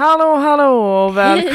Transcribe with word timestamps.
Hallå 0.00 0.34
hallå 0.36 1.04
och, 1.04 1.16
väl- 1.16 1.50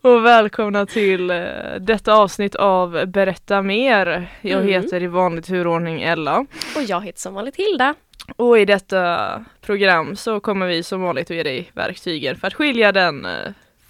och 0.00 0.24
välkomna 0.26 0.86
till 0.86 1.30
eh, 1.30 1.36
detta 1.80 2.12
avsnitt 2.14 2.54
av 2.54 3.06
Berätta 3.06 3.62
mer. 3.62 4.28
Jag 4.40 4.60
Mm. 4.60 4.68
heter 4.72 5.02
i 5.02 5.06
vanlig 5.06 5.44
turordning 5.44 6.02
Ella. 6.02 6.46
Och 6.76 6.82
jag 6.88 7.04
heter 7.04 7.20
som 7.20 7.34
vanligt 7.34 7.56
Hilda. 7.56 7.94
Och 8.36 8.58
i 8.58 8.64
detta 8.64 9.44
program 9.60 10.16
så 10.16 10.40
kommer 10.40 10.66
vi 10.66 10.82
som 10.82 11.02
vanligt 11.02 11.30
att 11.30 11.36
ge 11.36 11.42
dig 11.42 11.70
verktygen 11.74 12.36
för 12.36 12.46
att 12.46 12.54
skilja 12.54 12.92
den 12.92 13.24
eh, 13.24 13.32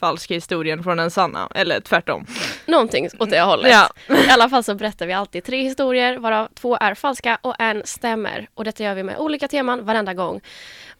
falska 0.00 0.34
historien 0.34 0.82
från 0.82 0.96
den 0.96 1.10
sanna, 1.10 1.48
eller 1.54 1.80
tvärtom. 1.80 2.26
Någonting 2.66 3.08
åt 3.18 3.30
det 3.30 3.40
hållet. 3.40 3.70
Ja. 3.72 3.90
I 4.26 4.30
alla 4.30 4.48
fall 4.48 4.64
så 4.64 4.74
berättar 4.74 5.06
vi 5.06 5.12
alltid 5.12 5.44
tre 5.44 5.62
historier 5.62 6.18
varav 6.18 6.48
två 6.54 6.76
är 6.80 6.94
falska 6.94 7.38
och 7.42 7.54
en 7.60 7.82
stämmer. 7.84 8.48
Och 8.54 8.64
detta 8.64 8.84
gör 8.84 8.94
vi 8.94 9.02
med 9.02 9.18
olika 9.18 9.48
teman 9.48 9.84
varenda 9.84 10.14
gång. 10.14 10.40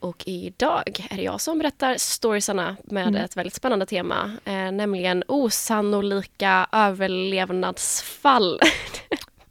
Och 0.00 0.22
idag 0.26 0.82
är 1.10 1.16
det 1.16 1.22
jag 1.22 1.40
som 1.40 1.58
berättar 1.58 1.94
storiesarna 1.98 2.76
med 2.84 3.08
Mm. 3.08 3.24
ett 3.24 3.36
väldigt 3.36 3.54
spännande 3.54 3.86
tema. 3.86 4.30
Eh, 4.44 4.52
nämligen 4.72 5.24
osannolika 5.28 6.66
överlevnadsfall. 6.72 8.60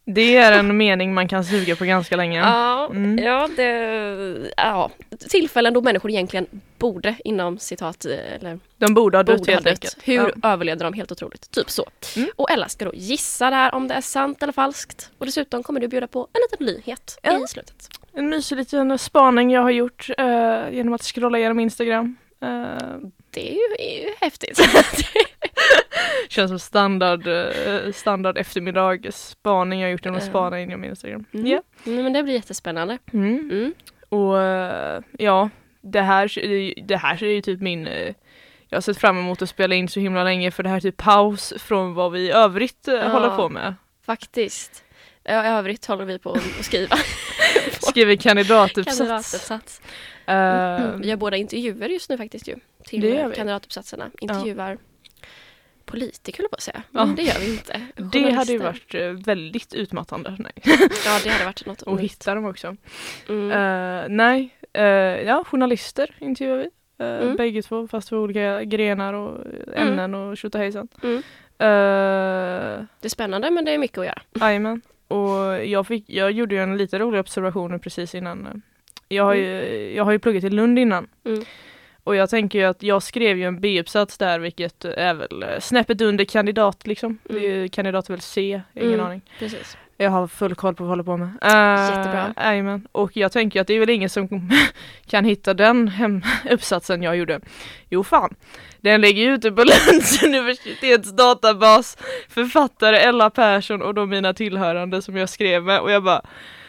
Det 0.07 0.35
är 0.37 0.51
en 0.59 0.77
mening 0.77 1.13
man 1.13 1.27
kan 1.27 1.43
suga 1.45 1.75
på 1.75 1.85
ganska 1.85 2.15
länge. 2.15 2.39
Ja, 2.39 2.87
Mm. 2.91 3.17
ja, 3.25 3.49
det, 3.55 4.53
ja, 4.57 4.89
tillfällen 5.29 5.73
då 5.73 5.81
människor 5.81 6.11
egentligen 6.11 6.47
borde, 6.77 7.15
inom 7.23 7.59
citat, 7.59 8.05
eh, 8.05 8.11
eller 8.35 8.59
De 8.77 8.93
borde 8.93 9.17
ha 9.17 9.23
dött 9.23 9.37
borde 9.37 9.51
helt 9.51 9.67
enkelt. 9.67 9.97
Hur 10.03 10.33
Ja. 10.43 10.49
överlevde 10.49 10.83
de? 10.83 10.93
Helt 10.93 11.11
otroligt. 11.11 11.51
Typ 11.51 11.69
så. 11.69 11.85
Mm. 12.15 12.29
Och 12.35 12.51
Ella 12.51 12.69
ska 12.69 12.85
då 12.85 12.91
gissa 12.93 13.49
det 13.49 13.55
här 13.55 13.73
om 13.75 13.87
det 13.87 13.93
är 13.93 14.01
sant 14.01 14.43
eller 14.43 14.53
falskt. 14.53 15.09
Och 15.17 15.25
dessutom 15.25 15.63
kommer 15.63 15.79
du 15.79 15.87
bjuda 15.87 16.07
på 16.07 16.27
en 16.33 16.41
liten 16.51 16.75
nyhet 16.75 17.19
Ja. 17.21 17.43
i 17.43 17.47
slutet. 17.47 17.89
En 18.13 18.29
mysig 18.29 18.55
liten 18.55 18.97
spaning 18.97 19.51
jag 19.51 19.61
har 19.61 19.71
gjort 19.71 20.09
eh, 20.17 20.69
genom 20.71 20.93
att 20.93 21.03
scrolla 21.03 21.37
igenom 21.37 21.59
Instagram. 21.59 22.15
Eh, 22.41 22.97
Det 23.35 23.49
är 23.49 23.53
ju, 23.53 23.75
är 23.79 24.01
ju 24.07 24.13
häftigt. 24.21 24.59
känns 26.29 26.49
som 26.51 26.59
standard, 26.59 27.27
eh, 27.27 27.91
standard 27.93 28.37
eftermiddagsspaning 28.37 29.79
jag 29.79 29.87
har 29.87 29.91
gjort 29.91 30.05
genom 30.05 30.17
att 30.17 30.25
spana 30.25 30.59
in 30.61 30.83
i 30.83 30.87
Instagram. 30.87 31.25
Mm. 31.33 31.47
Ja. 31.47 31.61
Mm, 31.85 32.03
men 32.03 32.13
det 32.13 32.23
blir 32.23 32.33
jättespännande. 32.33 32.97
Mm. 33.13 33.49
Mm. 33.51 33.73
Och 34.09 34.41
eh, 34.41 35.01
ja, 35.19 35.49
det 35.81 36.01
här, 36.01 36.31
det 36.87 36.97
här 36.97 37.23
är 37.23 37.27
ju 37.31 37.41
typ 37.41 37.61
min 37.61 37.87
eh, 37.87 38.13
jag 38.69 38.77
har 38.77 38.81
sett 38.81 38.97
fram 38.97 39.17
emot 39.17 39.41
att 39.41 39.49
spela 39.49 39.75
in 39.75 39.87
så 39.89 39.99
himla 39.99 40.23
länge 40.23 40.51
för 40.51 40.63
det 40.63 40.69
här 40.69 40.75
är 40.77 40.81
typ 40.81 40.97
paus 40.97 41.53
från 41.57 41.93
vad 41.93 42.11
vi 42.11 42.19
i 42.19 42.31
övrigt 42.31 42.79
Ja. 42.87 43.07
håller 43.07 43.29
på 43.35 43.49
med. 43.49 43.75
Faktiskt. 44.05 44.83
I 45.25 45.31
övrigt 45.31 45.85
håller 45.85 46.05
vi 46.05 46.19
på 46.19 46.31
att 46.31 46.65
skriva 46.65 46.95
Skriver 47.81 48.15
kandidatuppsats. 48.15 48.97
kandidatuppsats. 48.97 49.81
Mm. 50.25 51.01
Vi 51.01 51.07
gör 51.07 51.15
båda 51.15 51.37
intervjuer 51.37 51.89
just 51.89 52.09
nu 52.09 52.17
faktiskt 52.17 52.47
ju. 52.47 52.55
Till 52.83 53.31
kandidatuppsatserna. 53.35 54.11
Intervjuar 54.19 54.77
politiker 55.85 56.43
höll 56.43 56.49
på 56.49 56.55
att 56.55 56.61
säga. 56.61 56.83
Ja. 56.91 57.05
Men 57.05 57.15
det 57.15 57.21
gör 57.21 57.39
vi 57.39 57.51
inte. 57.51 57.81
det 57.95 58.31
hade 58.31 58.51
ju 58.51 58.57
varit 58.57 58.95
eh, 58.95 59.09
väldigt 59.09 59.73
utmattande. 59.73 60.35
Nej. 60.39 60.51
Ja, 61.05 61.19
det 61.23 61.29
hade 61.29 61.45
varit 61.45 61.65
något 61.65 61.81
Och 61.81 62.01
hitta 62.01 62.35
dem 62.35 62.45
också. 62.45 62.75
Mm. 63.29 63.51
Eh, 63.51 64.09
nej, 64.09 64.57
eh, 64.73 64.83
ja 65.27 65.43
journalister 65.43 66.15
intervjuar 66.19 66.57
vi. 66.57 66.63
Uh, 66.63 66.71
Mm. 67.21 67.35
Bägge 67.35 67.61
två 67.61 67.87
fast 67.87 68.09
för 68.09 68.17
olika 68.17 68.63
grenar 68.63 69.13
och 69.13 69.45
ämnen 69.73 70.15
och 70.15 70.37
tjotahejsan. 70.37 70.87
Mm. 71.03 71.15
Uh, 71.15 71.21
Det 72.99 73.07
är 73.07 73.09
spännande 73.09 73.51
men 73.51 73.65
det 73.65 73.71
är 73.71 73.77
mycket 73.77 73.97
att 73.97 74.05
göra. 74.05 74.21
Jajamän. 74.39 74.81
Och 75.07 75.65
jag, 75.65 75.87
fick, 75.87 76.09
jag 76.09 76.31
gjorde 76.31 76.55
ju 76.55 76.61
en 76.61 76.77
lite 76.77 76.99
rolig 76.99 77.19
observation 77.19 77.79
precis 77.79 78.15
innan. 78.15 78.61
Eh, 79.15 79.17
Jag 79.17 79.23
har, 79.23 79.33
ju, 79.33 79.93
jag 79.95 80.03
har 80.03 80.11
ju 80.11 80.19
pluggat 80.19 80.43
i 80.43 80.49
Lund 80.49 80.79
innan. 80.79 81.07
Mm. 81.25 81.43
Och 82.03 82.15
jag 82.15 82.29
tänker 82.29 82.59
ju 82.59 82.65
att 82.65 82.83
jag 82.83 83.03
skrev 83.03 83.37
ju 83.37 83.43
en 83.43 83.59
B-uppsats 83.61 84.17
där 84.17 84.39
vilket 84.39 84.85
är 84.85 85.13
väl 85.13 85.43
eh, 85.43 85.59
snäppet 85.59 86.01
under 86.01 86.25
kandidat 86.25 86.87
liksom. 86.87 87.17
Är 87.29 87.39
ju 87.39 87.67
kandidat 87.69 88.09
väl 88.09 88.21
C, 88.21 88.61
ingen 88.73 88.93
Mm. 88.93 89.05
aning. 89.05 89.21
Precis. 89.39 89.77
Jag 89.97 90.09
har 90.09 90.27
full 90.27 90.55
koll 90.55 90.75
på 90.75 90.83
vad 90.83 90.87
jag 90.87 90.91
håller 90.91 91.03
på 91.03 91.17
med. 91.17 91.27
Uh, 91.27 91.97
Jättebra. 91.97 92.33
Jajamän. 92.37 92.87
Och 92.91 93.17
jag 93.17 93.31
tänker 93.31 93.61
att 93.61 93.67
det 93.67 93.73
är 93.73 93.79
väl 93.79 93.89
ingen 93.89 94.09
som 94.09 94.51
kan 95.07 95.25
hitta 95.25 95.53
den 95.53 95.87
hem 95.87 96.21
uppsatsen 96.51 97.03
jag 97.03 97.17
gjorde. 97.17 97.39
Jo 97.89 98.03
fan. 98.03 98.35
Den 98.81 99.01
ligger 99.01 99.29
ute 99.31 99.51
på 99.51 99.63
Lunds 99.63 100.23
universitets 100.23 101.11
databas. 101.15 101.97
Författare 102.29 102.97
Ella 102.97 103.29
Persson 103.29 103.81
och 103.81 103.93
de 103.93 104.09
mina 104.09 104.33
tillhörande 104.33 105.01
som 105.01 105.17
jag 105.17 105.29
skrev 105.29 105.63
med 105.63 105.79
och 105.79 105.91
jag 105.91 106.03
bara 106.03 106.21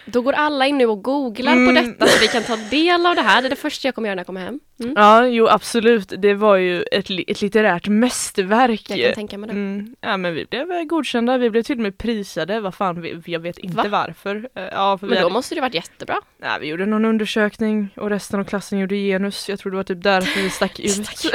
Då 0.07 0.23
går 0.23 0.33
alla 0.33 0.67
in 0.67 0.79
nu 0.79 0.87
och 0.87 1.03
googlar 1.03 1.53
på 1.53 1.59
Mm. 1.59 1.75
detta 1.75 2.07
så 2.07 2.19
vi 2.21 2.29
kan 2.29 2.43
ta 2.43 2.57
del 2.57 3.07
av 3.07 3.15
det 3.15 3.23
här. 3.23 3.43
Det 3.43 3.49
är 3.49 3.51
det 3.51 3.57
första 3.57 3.89
jag 3.89 3.95
kommer 3.95 4.09
göra 4.09 4.15
när 4.15 4.21
jag 4.21 4.27
kommer 4.27 4.41
hem. 4.41 4.61
Mm. 4.81 4.93
Ja, 4.97 5.27
jo 5.27 5.49
absolut. 5.49 6.13
Det 6.19 6.35
var 6.35 6.57
ju 6.57 6.83
ett, 6.83 7.11
ett 7.29 7.41
litterärt 7.43 7.89
mästerverk. 7.89 8.91
Jag 8.91 8.99
kan 9.01 9.15
tänka 9.15 9.39
mig 9.39 9.47
det. 9.49 9.53
Mm, 9.53 9.97
ja 10.01 10.17
men 10.17 10.35
vi 10.35 10.45
blev 10.51 10.73
eh, 10.73 10.83
godkända, 10.85 11.39
vi 11.39 11.51
blev 11.51 11.63
till 11.63 11.77
och 11.77 11.83
med 11.83 11.99
prisade, 11.99 12.61
vad 12.61 12.75
fan, 12.75 13.01
vi, 13.01 13.23
jag 13.27 13.41
vet 13.41 13.59
inte 13.59 13.77
Va? 13.77 13.85
varför. 13.89 14.49
Eh, 14.55 14.63
Ja, 14.73 14.99
Men 15.01 15.11
då 15.11 15.17
hade, 15.17 15.31
måste 15.31 15.55
det 15.55 15.61
varit 15.61 15.75
jättebra. 15.75 16.17
nej, 16.39 16.59
vi 16.61 16.67
gjorde 16.67 16.87
någon 16.87 17.05
undersökning 17.05 17.89
och 17.97 18.11
resten 18.11 18.41
av 18.41 18.45
klassen 18.45 18.79
gjorde 18.79 18.95
genus, 18.97 19.49
jag 19.49 19.59
tror 19.59 19.71
det 19.71 19.77
var 19.77 19.85
typ 19.85 20.03
därför 20.03 20.41
vi 20.43 20.51
stack 20.51 20.81
ut. 20.81 20.91
Stack 21.07 21.35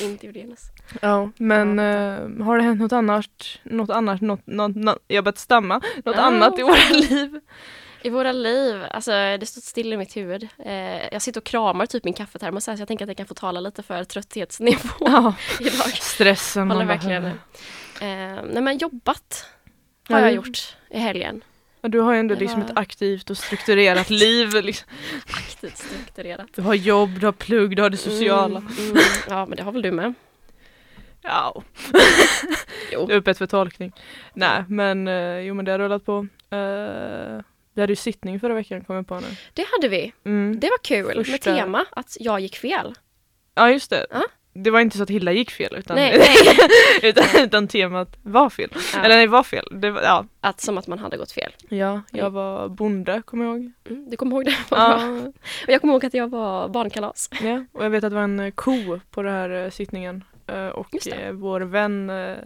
Jag 0.00 0.08
inte 0.10 0.26
gjorde 0.26 0.38
genus. 0.40 0.60
ja, 1.00 1.30
men 1.36 1.78
Ja, 1.78 1.84
eh, 1.84 2.44
har 2.44 2.56
det 2.56 2.62
hänt 2.62 2.80
något 2.80 2.92
annat, 2.92 3.58
något 3.62 3.90
annat, 3.90 4.20
något, 4.20 4.46
något, 4.46 4.76
något 4.76 4.98
jag 5.08 5.16
har 5.16 5.22
börjat 5.22 5.38
stamma, 5.38 5.80
något 6.04 6.16
Ja. 6.16 6.22
annat 6.22 6.58
i 6.58 6.62
våra 6.62 6.88
liv? 7.10 7.40
I 8.02 8.10
våra 8.10 8.32
liv, 8.32 8.82
alltså 8.90 9.10
det 9.10 9.46
står 9.46 9.60
still 9.60 9.92
i 9.92 9.96
mitt 9.96 10.16
huvud. 10.16 10.48
Eh, 10.64 11.06
jag 11.12 11.22
sitter 11.22 11.40
och 11.40 11.44
kramar 11.46 11.86
typ 11.86 12.04
min 12.04 12.14
kaffetermos 12.14 12.64
så 12.64 12.70
jag 12.70 12.88
tänker 12.88 13.04
att 13.04 13.08
jag 13.08 13.16
kan 13.16 13.26
få 13.26 13.34
tala 13.34 13.60
lite 13.60 13.82
för 13.82 14.04
trötthetsnivå 14.04 14.88
Ja, 15.00 15.34
idag. 15.60 15.88
stressen. 16.00 16.70
Håller 16.70 16.84
man 16.84 16.86
verkligen. 16.86 17.24
Eh, 17.24 18.44
nej 18.52 18.62
men 18.62 18.78
jobbat 18.78 19.46
har 20.08 20.18
Ja, 20.20 20.24
jag 20.26 20.34
gjort 20.34 20.76
i 20.90 20.98
helgen. 20.98 21.44
Du 21.80 22.00
har 22.00 22.12
ju 22.12 22.20
ändå 22.20 22.34
Det 22.34 22.40
liksom 22.40 22.60
var- 22.60 22.68
ett 22.70 22.76
aktivt 22.76 23.30
och 23.30 23.38
strukturerat 23.38 24.10
liv. 24.10 24.50
Liksom. 24.64 24.88
Aktivt 25.36 25.76
strukturerat. 25.78 26.46
Du 26.54 26.62
har 26.62 26.74
jobb, 26.74 27.10
du 27.20 27.26
har 27.26 27.32
plugg, 27.32 27.76
du 27.76 27.82
har 27.82 27.90
det 27.90 27.96
sociala. 27.96 28.58
Mm, 28.58 28.90
mm, 28.90 28.96
ja 29.28 29.46
men 29.46 29.56
det 29.56 29.62
har 29.62 29.72
väl 29.72 29.82
du 29.82 29.90
med? 29.92 30.14
Ja, 31.22 31.62
Jo. 32.92 33.06
det 33.06 33.12
är 33.14 33.18
öppet 33.18 33.38
för 33.38 33.46
tolkning. 33.46 33.92
Nej, 34.34 34.64
men 34.68 35.08
eh, 35.08 35.38
jo 35.38 35.54
men 35.54 35.64
det 35.64 35.70
har 35.72 35.78
rullat 35.78 36.04
på. 36.04 36.26
Uh, 36.52 37.40
vi 37.76 37.80
hade 37.82 37.92
ju 37.92 37.96
sittning 37.96 38.40
förra 38.40 38.54
veckan 38.54 38.84
kom 38.84 38.96
jag 38.96 39.06
på 39.06 39.20
nu. 39.20 39.26
Det 39.54 39.64
hade 39.72 39.88
vi. 39.88 40.12
Mm. 40.24 40.60
Det 40.60 40.66
var 40.70 40.78
kul 40.84 41.16
med 41.16 41.26
Första- 41.26 41.54
tema 41.56 41.84
att 41.90 42.16
jag 42.20 42.40
gick 42.40 42.56
fel. 42.56 42.94
Ja 43.54 43.70
just 43.70 43.90
det. 43.90 44.06
Ja. 44.10 44.22
Det 44.58 44.70
var 44.70 44.80
inte 44.80 44.96
så 44.96 45.02
att 45.02 45.10
Hilda 45.10 45.32
gick 45.32 45.50
fel 45.50 45.74
utan, 45.76 45.96
Nej, 45.96 46.18
nej. 46.18 46.56
utan, 47.02 47.24
utan 47.44 47.68
temat 47.68 48.16
var 48.22 48.50
fel. 48.50 48.70
Ja, 48.94 49.00
Eller 49.04 49.16
nej, 49.16 49.26
var 49.26 49.42
fel. 49.42 49.68
Det 49.70 49.90
var, 49.90 50.02
ja. 50.02 50.26
att, 50.40 50.60
som 50.60 50.78
att 50.78 50.86
man 50.86 50.98
hade 50.98 51.16
gått 51.16 51.32
fel. 51.32 51.52
ja, 51.68 52.02
jag 52.12 52.30
var 52.30 52.68
bonde 52.68 53.22
kommer 53.24 53.44
jag 53.44 53.54
ihåg. 53.56 53.72
Mm, 53.90 54.10
du 54.10 54.16
kommer 54.16 54.32
ihåg 54.36 54.44
det? 54.44 54.56
Ja. 54.70 54.94
Och 55.66 55.68
jag 55.72 55.80
kommer 55.80 55.94
ihåg 55.94 56.04
att 56.06 56.14
jag 56.14 56.28
var 56.30 56.68
barnkalas. 56.68 57.30
ja, 57.42 57.64
och 57.72 57.84
jag 57.84 57.90
vet 57.90 58.04
att 58.04 58.10
det 58.10 58.14
var 58.16 58.22
en 58.22 58.52
ko 58.52 59.00
på 59.10 59.22
den 59.22 59.32
här 59.32 59.50
eh, 59.64 59.70
sittningen. 59.70 60.24
Eh, 60.48 60.68
och 60.68 61.06
eh, 61.06 61.32
vår 61.32 61.60
vän 61.60 62.10
uh, 62.10 62.36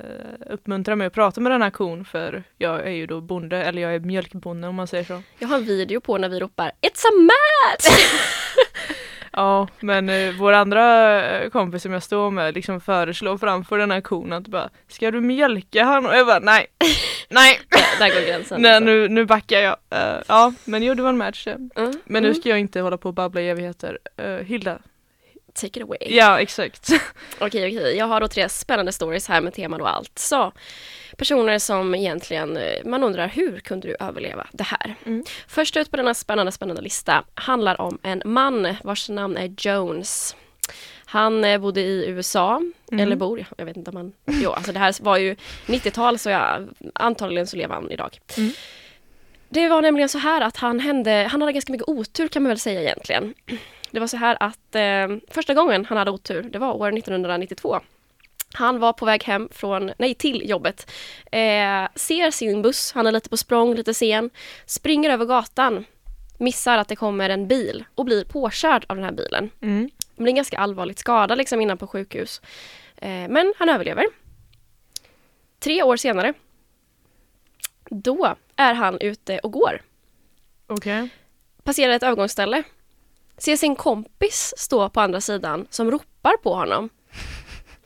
uppmuntrar 0.51 0.97
mig 0.97 1.07
att 1.07 1.13
prata 1.13 1.41
med 1.41 1.53
den 1.53 1.63
här 1.63 1.71
kon 1.71 2.05
för 2.05 2.43
jag 2.59 2.87
är 2.87 2.91
ju 2.91 3.07
då 3.07 3.21
bonde, 3.21 3.65
eller 3.65 3.83
jag 3.83 3.95
är 3.95 4.01
mjölkbonde 4.01 4.69
om 4.69 4.75
man 4.75 4.87
säger 4.87 5.05
så. 5.05 5.23
Jag 5.39 5.49
har 5.49 5.57
en 5.57 5.65
video 5.65 6.01
på 6.01 6.19
när 6.19 6.29
vi 6.29 6.41
ropar 6.41 6.73
It's 6.81 7.05
a 7.05 7.13
match! 7.23 7.97
Ja, 9.33 9.69
men 9.81 10.09
eh, 10.09 10.35
vår 10.39 10.53
andra 10.53 11.25
eh, 11.31 11.51
kompis 11.51 11.83
som 11.83 11.93
jag 11.93 12.03
står 12.03 12.31
med 12.31 12.55
liksom 12.55 12.81
föreslår 12.81 13.39
framför 13.39 13.79
den 13.79 13.91
här 13.91 14.01
kon 14.01 14.33
att 14.33 14.49
bara 14.49 14.71
Ska 14.89 15.11
du 15.11 15.21
mjölka 15.21 15.85
han? 15.85 16.07
Och 16.07 16.17
jag 16.17 16.27
bara 16.27 16.39
nej, 16.39 16.67
nej, 17.29 17.61
Där 17.99 18.15
går 18.15 18.27
gränsen. 18.27 18.63
nej 18.63 18.81
liksom. 18.81 18.85
nu, 18.87 19.09
nu 19.09 19.25
backar 19.25 19.59
jag. 19.59 19.77
Eh, 19.91 20.23
ja, 20.29 20.53
men 20.65 20.83
jo 20.83 20.95
det 20.95 21.03
var 21.03 21.11
en 21.11 21.19
match. 21.19 21.47
eh. 21.47 21.55
Mm. 21.55 21.93
Men 22.05 22.23
nu 22.23 22.29
mm. 22.29 22.35
ska 22.35 22.49
jag 22.49 22.59
inte 22.59 22.81
hålla 22.81 22.97
på 22.97 23.09
och 23.09 23.15
babbla 23.15 23.41
i 23.41 23.49
evigheter. 23.49 23.99
Hilda, 24.45 24.79
take 25.55 25.81
it 25.81 25.83
away. 25.83 25.99
Ja, 26.01 26.41
exakt. 26.41 26.89
Okej, 27.39 27.77
okej. 27.79 27.97
Jag 27.97 28.07
har 28.07 28.21
då 28.21 28.29
tre 28.29 28.49
spännande 28.49 28.93
stories 28.93 29.29
här 29.29 29.41
med 29.41 29.55
tema 29.55 29.79
då 29.79 29.87
allt. 29.87 30.19
Så, 30.19 30.53
personer 31.17 31.59
som 31.59 31.95
egentligen, 31.95 32.57
eh, 32.57 32.85
man 32.85 33.03
undrar 33.03 33.29
hur 33.29 33.61
kunde 33.61 33.89
du 33.89 33.97
överleva 34.01 34.47
det 34.53 34.65
här? 34.65 34.95
Mm. 35.07 35.25
Först 35.49 35.77
ut 35.77 35.91
på 35.91 35.97
denna 35.97 36.15
spännande, 36.15 36.53
spännande 36.53 36.83
lista 36.83 37.25
handlar 37.35 37.81
om 37.81 37.99
en 38.03 38.23
man 38.25 38.75
vars 38.85 39.09
namn 39.09 39.37
är 39.37 39.55
Jones. 39.59 40.37
Han 41.05 41.45
eh, 41.45 41.59
bodde 41.61 41.81
i 41.81 42.07
USA, 42.09 42.63
Mm. 42.93 43.07
eller 43.07 43.17
bor, 43.17 43.45
jag 43.57 43.65
vet 43.65 43.77
inte 43.77 43.91
om 43.91 43.97
han... 43.97 44.13
Jo, 44.27 44.51
alltså 44.57 44.73
det 44.73 44.79
här 44.79 44.95
var 45.03 45.17
ju 45.17 45.37
90-tal 45.67 46.19
så 46.19 46.31
jag, 46.31 46.69
antagligen 46.95 47.47
så 47.47 47.57
lever 47.57 47.75
han 47.75 47.91
idag. 47.91 48.19
Mm. 48.37 48.53
Det 49.49 49.69
var 49.69 49.83
nämligen 49.83 50.09
så 50.09 50.19
här 50.19 50.41
att 50.41 50.57
han 50.57 50.81
hände, 50.81 51.29
han 51.31 51.41
hade 51.41 51.53
ganska 51.53 51.73
mycket 51.73 51.89
otur 51.89 52.29
kan 52.29 52.43
man 52.43 52.49
väl 52.51 52.59
säga 52.59 52.81
egentligen. 52.83 53.35
Det 53.91 54.01
var 54.01 54.07
så 54.07 54.17
här 54.17 54.37
att 54.41 54.75
eh, 54.75 55.17
första 55.29 55.55
gången 55.55 55.85
han 55.85 55.99
hade 55.99 56.11
otur, 56.11 56.43
det 56.43 56.59
var 56.59 56.73
år 56.73 56.99
1992. 56.99 57.81
Han 58.53 58.79
var 58.79 58.93
på 58.93 59.05
väg 59.05 59.25
hem 59.25 59.49
från, 59.53 59.93
nej 59.99 60.15
till 60.15 60.51
jobbet. 60.51 60.91
Eh, 61.33 61.89
ser 61.95 62.31
sin 62.31 62.63
buss, 62.63 62.93
han 62.93 63.07
är 63.07 63.13
lite 63.13 63.29
på 63.29 63.37
språng, 63.37 63.75
lite 63.75 63.95
sen. 63.95 64.31
Springer 64.67 65.11
över 65.11 65.25
gatan. 65.25 65.85
Missar 66.39 66.79
att 66.79 66.89
det 66.89 66.97
kommer 66.97 67.31
en 67.31 67.49
bil 67.49 67.85
och 67.95 68.05
blir 68.05 68.25
påkörd 68.25 68.85
av 68.89 68.97
den 68.97 69.05
här 69.05 69.13
bilen. 69.13 69.51
Mm. 69.61 69.91
Blir 70.17 70.33
ganska 70.33 70.59
allvarligt 70.59 70.99
skadad 70.99 71.39
liksom 71.39 71.61
innan 71.61 71.79
på 71.79 71.87
sjukhus. 71.87 72.41
Eh, 72.97 73.29
men 73.29 73.55
han 73.59 73.69
överlever. 73.69 74.07
Tre 75.59 75.83
år 75.83 75.97
senare. 75.97 76.35
Då 77.91 78.37
är 78.57 78.75
han 78.75 78.99
ute 79.01 79.39
och 79.39 79.53
går. 79.53 79.83
Okej. 80.67 81.09
Passerar 81.63 81.93
ett 81.93 82.03
övergångsställe. 82.03 82.63
Ser 83.41 83.57
sin 83.57 83.77
kompis 83.77 84.55
stå 84.57 84.89
på 84.89 85.01
andra 85.01 85.21
sidan 85.21 85.67
som 85.71 85.91
ropar 85.91 86.37
på 86.43 86.55
honom. 86.55 86.89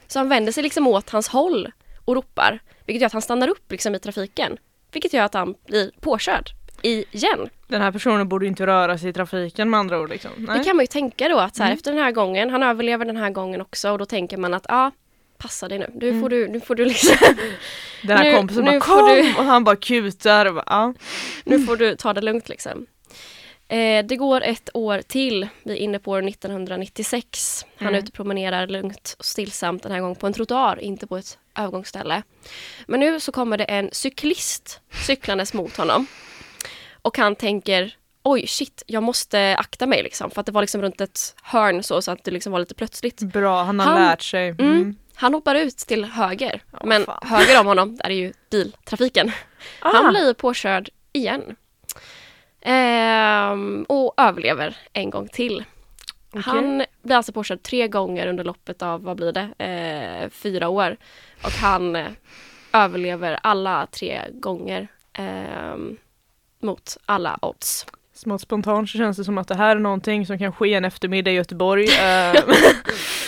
Så 0.06 0.18
han 0.18 0.28
vänder 0.28 0.52
sig 0.52 0.62
liksom 0.62 0.86
åt 0.86 1.10
hans 1.10 1.28
håll 1.28 1.72
och 2.04 2.14
ropar. 2.14 2.58
Vilket 2.86 3.00
gör 3.00 3.06
att 3.06 3.12
han 3.12 3.22
stannar 3.22 3.48
upp 3.48 3.70
liksom 3.72 3.94
i 3.94 3.98
trafiken. 3.98 4.56
Vilket 4.92 5.12
gör 5.12 5.22
att 5.24 5.34
han 5.34 5.54
blir 5.66 5.90
påkörd 6.00 6.50
igen. 6.82 7.48
Den 7.68 7.80
här 7.82 7.92
personen 7.92 8.28
borde 8.28 8.46
inte 8.46 8.66
röra 8.66 8.98
sig 8.98 9.08
i 9.10 9.12
trafiken 9.12 9.70
med 9.70 9.80
andra 9.80 10.00
ord 10.00 10.08
liksom. 10.10 10.30
Nej. 10.36 10.58
Det 10.58 10.64
kan 10.64 10.76
man 10.76 10.82
ju 10.82 10.86
tänka 10.86 11.28
då 11.28 11.38
att 11.38 11.56
så 11.56 11.62
här, 11.62 11.70
Mm. 11.70 11.76
efter 11.76 11.92
den 11.92 12.00
här 12.04 12.12
gången, 12.12 12.50
han 12.50 12.62
överlever 12.62 13.04
den 13.04 13.16
här 13.16 13.30
gången 13.30 13.60
också 13.60 13.90
och 13.90 13.98
då 13.98 14.06
tänker 14.06 14.36
man 14.36 14.54
att 14.54 14.66
ja, 14.68 14.90
passa 15.38 15.68
dig 15.68 15.78
nu. 15.78 15.90
Nu 15.94 16.08
Mm. 16.08 16.20
får 16.20 16.28
du, 16.28 16.48
nu 16.48 16.60
får 16.60 16.74
du 16.74 16.84
liksom, 16.84 17.16
Den 18.02 18.16
här 18.16 18.24
Nu- 18.24 18.36
kompisen 18.36 18.64
nu 18.64 18.70
bara 18.70 18.80
kom 18.80 19.08
du- 19.08 19.34
och 19.38 19.44
han 19.44 19.64
bara 19.64 19.76
kutar 19.76 20.46
och 20.46 20.54
bara, 20.54 20.64
ja. 20.66 20.94
nu 21.44 21.58
får 21.66 21.76
du 21.76 21.96
ta 21.96 22.12
det 22.12 22.20
lugnt 22.20 22.48
liksom. 22.48 22.86
Eh, 23.74 24.04
det 24.04 24.16
går 24.16 24.40
ett 24.40 24.70
år 24.74 25.02
till, 25.02 25.48
vi 25.62 25.72
är 25.72 25.76
inne 25.76 25.98
på 25.98 26.10
år 26.10 26.22
1996. 26.28 27.64
Han 27.76 27.86
är 27.86 27.90
Mm. 27.92 27.98
ute 27.98 28.08
och 28.08 28.14
promenerar 28.14 28.66
lugnt 28.66 29.16
och 29.18 29.24
stillsamt 29.24 29.82
den 29.82 29.92
här 29.92 30.00
gången 30.00 30.16
på 30.16 30.26
en 30.26 30.32
trottoar, 30.32 30.80
inte 30.80 31.06
på 31.06 31.16
ett 31.16 31.38
övergångsställe. 31.58 32.22
Men 32.86 33.00
nu 33.00 33.20
så 33.20 33.32
kommer 33.32 33.56
det 33.58 33.64
en 33.64 33.88
cyklist 33.92 34.80
cyklandes 35.06 35.54
mot 35.54 35.76
honom. 35.76 36.06
Och 37.02 37.18
han 37.18 37.36
tänker, 37.36 37.96
oj 38.22 38.46
shit, 38.46 38.82
jag 38.86 39.02
måste 39.02 39.56
akta 39.58 39.86
mig 39.86 40.02
liksom. 40.02 40.30
För 40.30 40.40
att 40.40 40.46
det 40.46 40.52
var 40.52 40.60
liksom 40.60 40.82
runt 40.82 41.00
ett 41.00 41.34
hörn 41.42 41.82
så, 41.82 42.02
så 42.02 42.10
att 42.10 42.24
det 42.24 42.30
liksom 42.30 42.52
var 42.52 42.58
lite 42.60 42.74
plötsligt. 42.74 43.20
Bra, 43.20 43.62
han 43.62 43.80
har 43.80 43.86
Han- 43.86 44.02
lärt 44.02 44.22
sig. 44.22 44.48
Mm. 44.48 44.66
Mm. 44.72 44.96
Han 45.14 45.34
hoppar 45.34 45.54
ut 45.54 45.76
till 45.76 46.04
höger, 46.04 46.62
Ja, 46.72 46.78
men 46.84 47.04
fan. 47.04 47.18
höger 47.28 47.60
om 47.60 47.66
honom 47.66 47.96
där 47.96 48.04
är 48.10 48.14
ju 48.14 48.32
biltrafiken. 48.50 49.32
Han 49.80 50.06
Ah. 50.06 50.10
blir 50.10 50.34
påkörd 50.34 50.88
igen. 51.12 51.56
Ehm, 52.64 53.86
och 53.88 54.14
överlever 54.16 54.76
en 54.92 55.10
gång 55.10 55.28
till. 55.28 55.64
Okej. 56.30 56.42
Han 56.44 56.84
blir 57.02 57.16
alltså 57.16 57.32
påkörd 57.32 57.62
tre 57.62 57.88
gånger 57.88 58.26
under 58.26 58.44
loppet 58.44 58.82
av, 58.82 59.02
vad 59.02 59.16
blir 59.16 59.32
det, 59.32 59.64
eh, 59.64 60.30
fyra 60.30 60.68
år. 60.68 60.96
Och 61.44 61.50
han 61.50 61.96
eh, 61.96 62.06
överlever 62.72 63.38
alla 63.42 63.86
tre 63.86 64.20
gånger 64.32 64.88
ehm, 65.12 65.96
mot 66.60 66.96
alla 67.06 67.38
odds. 67.42 67.86
Smått 68.12 68.40
spontant 68.40 68.90
så 68.90 68.98
känns 68.98 69.16
det 69.16 69.24
som 69.24 69.38
att 69.38 69.48
det 69.48 69.54
här 69.54 69.76
är 69.76 69.80
någonting 69.80 70.26
som 70.26 70.38
kan 70.38 70.52
ske 70.52 70.74
en 70.74 70.84
eftermiddag 70.84 71.30
i 71.30 71.34
Göteborg. 71.34 71.86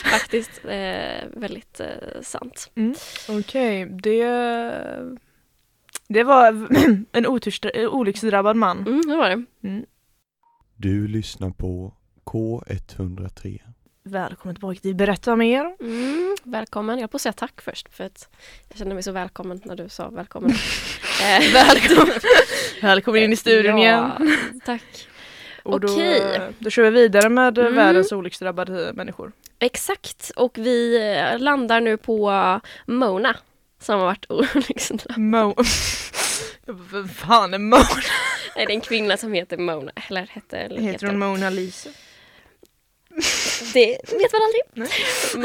Eh, 0.07 0.11
Faktiskt 0.11 0.61
eh, 0.65 1.25
väldigt 1.33 1.81
eh, 1.81 2.21
sant. 2.23 2.71
Okej, 3.29 3.87
det... 3.87 4.25
Det 6.09 6.23
var 6.25 6.47
en 7.13 7.27
otursdra- 7.27 7.87
olycksdrabbad 7.87 8.57
man. 8.57 8.79
Mm, 8.79 9.01
det 9.07 9.17
var 9.17 9.29
det. 9.31 9.45
Mm. 9.69 9.85
Du 10.77 11.09
lyssnar 11.09 11.51
på 11.51 11.95
K103. 12.25 13.61
Välkommen 14.03 14.55
tillbaka 14.55 14.81
till 14.81 14.95
Berätta 14.95 15.37
mer. 15.37 15.77
Mm, 15.81 16.37
välkommen. 16.43 16.99
Jag 16.99 17.11
på 17.11 17.19
säga 17.19 17.33
tack 17.33 17.61
först 17.61 17.95
för 17.95 18.05
att 18.05 18.29
jag 18.69 18.79
kände 18.79 18.95
mig 18.95 19.03
så 19.03 19.13
välkommen 19.13 19.61
när 19.65 19.77
du 19.77 19.89
sa 19.89 20.09
välkommen. 20.09 20.51
eh, 21.23 21.53
Välkommen. 21.53 22.15
Välkommen 22.83 23.23
in 23.23 23.33
i 23.33 23.37
studion 23.37 23.79
ja, 23.79 23.83
igen. 24.19 24.37
Tack. 24.65 25.09
Och 25.63 25.81
då, 25.81 25.93
okej. 25.93 26.41
då 26.59 26.71
kör 26.71 26.83
vi 26.83 26.91
vidare 26.91 27.29
med 27.29 27.59
Mm. 27.59 27.75
världens 27.75 28.13
olycksdrabbade 28.13 28.93
människor. 28.95 29.33
Exakt. 29.59 30.31
Och 30.37 30.59
vi 30.59 30.97
eh, 31.19 31.39
landar 31.39 31.81
nu 31.81 31.97
på 31.97 32.31
Mona 32.87 33.37
som 33.79 33.99
har 33.99 34.07
varit 34.07 34.27
olycksdrabbad. 34.31 35.19
Mo... 35.19 35.55
Vem 36.67 37.09
fan 37.09 37.55
är 37.55 37.59
Mona? 37.59 37.87
Nej, 38.57 38.67
det 38.67 38.73
är 38.73 38.75
en 38.75 38.81
kvinna 38.81 39.17
som 39.17 39.33
heter 39.33 39.57
Mona. 39.57 39.93
Eller 40.09 40.27
hette, 40.27 40.59
eller 40.59 40.81
Heter 40.81 41.07
hon 41.07 41.19
Mona 41.19 41.51
Lisa? 41.51 41.91
Det 43.75 43.87
vet 44.13 44.33
man 44.33 44.41
aldrig. 44.43 44.63
Nej. 44.75 44.89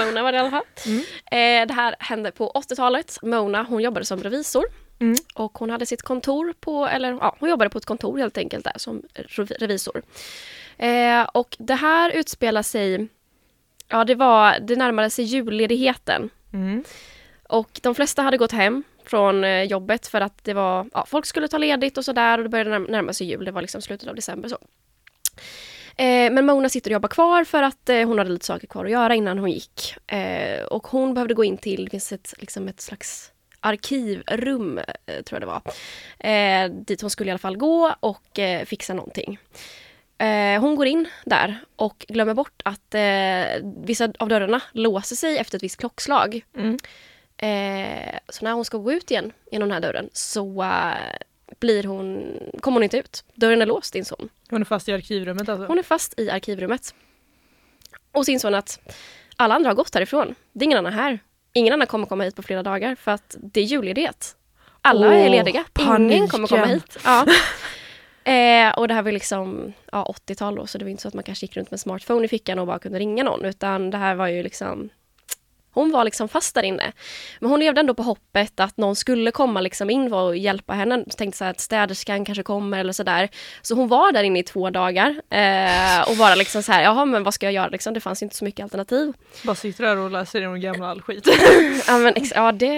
Mona 0.05 0.23
var 0.23 0.31
det 0.31 0.35
i 0.35 0.39
alla 0.39 0.49
fall. 0.51 0.63
Mm. 0.85 0.99
Eh, 1.31 1.67
det 1.67 1.73
här 1.73 1.95
hände 1.99 2.31
på 2.31 2.51
80-talet. 2.51 3.17
Mona 3.21 3.63
hon 3.63 3.81
jobbade 3.83 4.05
som 4.05 4.23
revisor. 4.23 4.63
Mm. 4.99 5.15
Och 5.33 5.57
hon 5.57 5.69
hade 5.69 5.85
sitt 5.85 6.01
kontor 6.01 6.53
på, 6.59 6.87
eller 6.87 7.11
ja, 7.11 7.35
hon 7.39 7.49
jobbade 7.49 7.69
på 7.69 7.77
ett 7.77 7.85
kontor 7.85 8.17
helt 8.17 8.37
enkelt 8.37 8.63
där 8.63 8.73
som 8.77 9.01
rev- 9.15 9.53
revisor. 9.59 10.01
Eh, 10.77 11.21
och 11.23 11.55
det 11.59 11.75
här 11.75 12.09
utspelar 12.11 12.63
sig, 12.63 13.07
ja 13.87 14.03
det 14.03 14.15
var, 14.15 14.59
det 14.59 14.75
närmade 14.75 15.09
sig 15.09 15.25
julledigheten. 15.25 16.29
Mm. 16.53 16.83
Och 17.51 17.79
de 17.83 17.95
flesta 17.95 18.21
hade 18.21 18.37
gått 18.37 18.51
hem 18.51 18.83
från 19.05 19.43
eh, 19.43 19.63
jobbet 19.63 20.07
för 20.07 20.21
att 20.21 20.43
det 20.43 20.53
var, 20.53 20.89
ja, 20.93 21.05
folk 21.07 21.25
skulle 21.25 21.47
ta 21.47 21.57
ledigt 21.57 21.97
och 21.97 22.05
sådär 22.05 22.37
och 22.37 22.43
det 22.43 22.49
började 22.49 22.79
närma 22.79 23.13
sig 23.13 23.27
jul, 23.27 23.45
det 23.45 23.51
var 23.51 23.61
liksom 23.61 23.81
slutet 23.81 24.09
av 24.09 24.15
december 24.15 24.49
så. 24.49 24.57
Eh, 25.97 26.31
men 26.31 26.45
Mona 26.45 26.69
sitter 26.69 26.91
och 26.91 26.93
jobbar 26.93 27.09
kvar 27.09 27.43
för 27.43 27.63
att 27.63 27.89
eh, 27.89 28.07
hon 28.07 28.17
hade 28.17 28.29
lite 28.29 28.45
saker 28.45 28.67
kvar 28.67 28.85
att 28.85 28.91
göra 28.91 29.15
innan 29.15 29.39
hon 29.39 29.51
gick. 29.51 29.95
Eh, 30.07 30.63
och 30.63 30.87
hon 30.87 31.13
behövde 31.13 31.33
gå 31.33 31.43
in 31.43 31.57
till, 31.57 31.85
det 31.85 31.91
finns 31.91 32.11
ett, 32.11 32.33
liksom 32.37 32.67
ett 32.67 32.81
slags 32.81 33.31
arkivrum, 33.59 34.77
eh, 34.77 35.21
tror 35.23 35.41
jag 35.41 35.41
det 35.41 35.45
var. 35.45 35.61
Eh, 36.19 36.71
dit 36.71 37.01
hon 37.01 37.09
skulle 37.09 37.27
i 37.27 37.31
alla 37.31 37.37
fall 37.37 37.57
gå 37.57 37.95
och 37.99 38.39
fixa 38.65 38.93
någonting. 38.93 39.39
Hon 40.59 40.75
går 40.75 40.87
in 40.87 41.07
där 41.25 41.57
och 41.75 42.05
glömmer 42.09 42.33
bort 42.33 42.61
att 42.65 42.95
vissa 43.85 44.13
av 44.19 44.29
dörrarna 44.29 44.61
låser 44.71 45.15
sig 45.15 45.37
efter 45.37 45.57
ett 45.57 45.63
visst 45.63 45.77
klockslag. 45.77 46.45
Mm. 46.57 46.77
Eh, 47.41 48.19
så 48.29 48.45
när 48.45 48.53
hon 48.53 48.65
ska 48.65 48.77
gå 48.77 48.91
ut 48.91 49.11
igen 49.11 49.31
genom 49.51 49.69
den 49.69 49.73
här 49.73 49.81
dörren 49.81 50.09
så 50.13 50.63
eh, 50.63 50.95
blir 51.59 51.83
hon, 51.83 52.37
kommer 52.59 52.75
hon 52.75 52.83
inte 52.83 52.97
ut. 52.97 53.23
Dörren 53.35 53.61
är 53.61 53.65
låst 53.65 53.95
insåg 53.95 54.19
hon. 54.19 54.29
Hon 54.49 54.61
är 54.61 54.65
fast 54.65 54.89
i 54.89 54.93
arkivrummet 54.93 55.49
alltså? 55.49 55.65
Hon 55.65 55.79
är 55.79 55.83
fast 55.83 56.19
i 56.19 56.29
arkivrummet. 56.29 56.95
Och 58.11 58.25
så 58.25 58.31
insåg 58.31 58.51
hon 58.51 58.59
att 58.59 58.79
alla 59.35 59.55
andra 59.55 59.69
har 59.69 59.75
gått 59.75 59.95
härifrån. 59.95 60.35
Det 60.53 60.63
är 60.63 60.65
ingen 60.65 60.77
annan 60.77 60.93
här. 60.93 61.19
Ingen 61.53 61.73
annan 61.73 61.87
kommer 61.87 62.05
komma 62.05 62.23
hit 62.23 62.35
på 62.35 62.43
flera 62.43 62.63
dagar 62.63 62.95
för 62.95 63.11
att 63.11 63.35
det 63.39 63.59
är 63.59 63.65
julledighet. 63.65 64.35
Alla 64.81 65.07
Åh, 65.07 65.15
är 65.15 65.29
lediga. 65.29 65.65
Ingen 65.79 66.27
kommer 66.27 66.47
komma 66.47 66.61
paniken. 66.61 66.69
hit. 66.69 66.97
Ja. 67.03 67.25
Eh, 68.23 68.71
och 68.71 68.87
det 68.87 68.93
här 68.93 69.01
var 69.01 69.11
liksom 69.11 69.73
ja, 69.91 70.15
80-tal 70.27 70.55
då, 70.55 70.67
så 70.67 70.77
det 70.77 70.85
var 70.85 70.89
inte 70.89 71.01
så 71.01 71.07
att 71.07 71.13
man 71.13 71.23
kanske 71.23 71.45
gick 71.45 71.57
runt 71.57 71.71
med 71.71 71.79
smartphone 71.79 72.25
i 72.25 72.27
fickan 72.27 72.59
och 72.59 72.67
bara 72.67 72.79
kunde 72.79 72.99
ringa 72.99 73.23
någon, 73.23 73.45
utan 73.45 73.89
det 73.89 73.97
här 73.97 74.15
var 74.15 74.27
ju 74.27 74.43
liksom 74.43 74.89
hon 75.73 75.91
var 75.91 76.03
liksom 76.03 76.29
fast 76.29 76.55
där 76.55 76.63
inne. 76.63 76.91
Men 77.39 77.49
hon 77.49 77.59
levde 77.59 77.79
ändå 77.79 77.93
på 77.93 78.03
hoppet 78.03 78.59
att 78.59 78.77
någon 78.77 78.95
skulle 78.95 79.31
komma 79.31 79.61
liksom 79.61 79.89
in 79.89 80.13
och 80.13 80.37
hjälpa 80.37 80.73
henne. 80.73 81.05
Tänkte 81.17 81.37
så 81.37 81.43
här 81.43 81.51
att 81.51 81.59
städerskan 81.59 82.25
kanske 82.25 82.43
kommer 82.43 82.79
eller 82.79 82.93
sådär. 82.93 83.29
Så 83.61 83.75
hon 83.75 83.87
var 83.87 84.11
där 84.11 84.23
inne 84.23 84.39
i 84.39 84.43
två 84.43 84.69
dagar 84.69 85.09
eh, 85.29 86.09
och 86.09 86.17
bara 86.17 86.35
liksom 86.35 86.63
så 86.63 86.71
här, 86.71 86.83
jaha 86.83 87.05
men 87.05 87.23
vad 87.23 87.33
ska 87.33 87.45
jag 87.45 87.53
göra 87.53 87.67
liksom? 87.67 87.93
Det 87.93 87.99
fanns 87.99 88.23
inte 88.23 88.35
så 88.35 88.45
mycket 88.45 88.63
alternativ. 88.63 89.13
Bara 89.43 89.55
sitter 89.55 89.83
där 89.83 89.97
och 89.97 90.11
läser 90.11 90.39
igenom 90.39 90.61
gamla 90.61 90.87
all 90.89 91.01
skit. 91.01 91.27
Ja, 91.87 91.97
men, 91.97 92.13
ja 92.35 92.51
det 92.51 92.75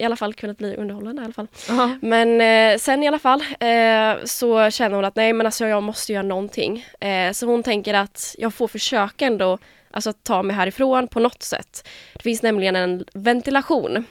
i 0.00 0.04
alla 0.04 0.16
fall 0.16 0.34
kunnat 0.34 0.58
bli 0.58 0.76
underhållande 0.76 1.22
i 1.22 1.24
alla 1.24 1.34
fall. 1.34 1.46
Ja. 1.68 1.98
Men 2.02 2.40
eh, 2.40 2.78
sen 2.78 3.02
i 3.02 3.08
alla 3.08 3.18
fall 3.18 3.40
eh, 3.40 4.24
så 4.24 4.70
känner 4.70 4.96
hon 4.96 5.04
att 5.04 5.16
nej 5.16 5.32
men 5.32 5.46
alltså 5.46 5.66
jag 5.66 5.82
måste 5.82 6.12
göra 6.12 6.22
någonting. 6.22 6.86
Eh, 7.00 7.32
så 7.32 7.46
hon 7.46 7.62
tänker 7.62 7.94
att 7.94 8.34
jag 8.38 8.54
får 8.54 8.68
försöka 8.68 9.26
ändå 9.26 9.58
alltså, 9.94 10.12
ta 10.12 10.42
mig 10.42 10.56
härifrån 10.56 11.08
på 11.08 11.20
något 11.20 11.42
sätt. 11.42 11.88
Det 12.14 12.22
finns 12.22 12.42
nämligen 12.42 12.76
en 12.76 13.04
ventilation 13.14 14.04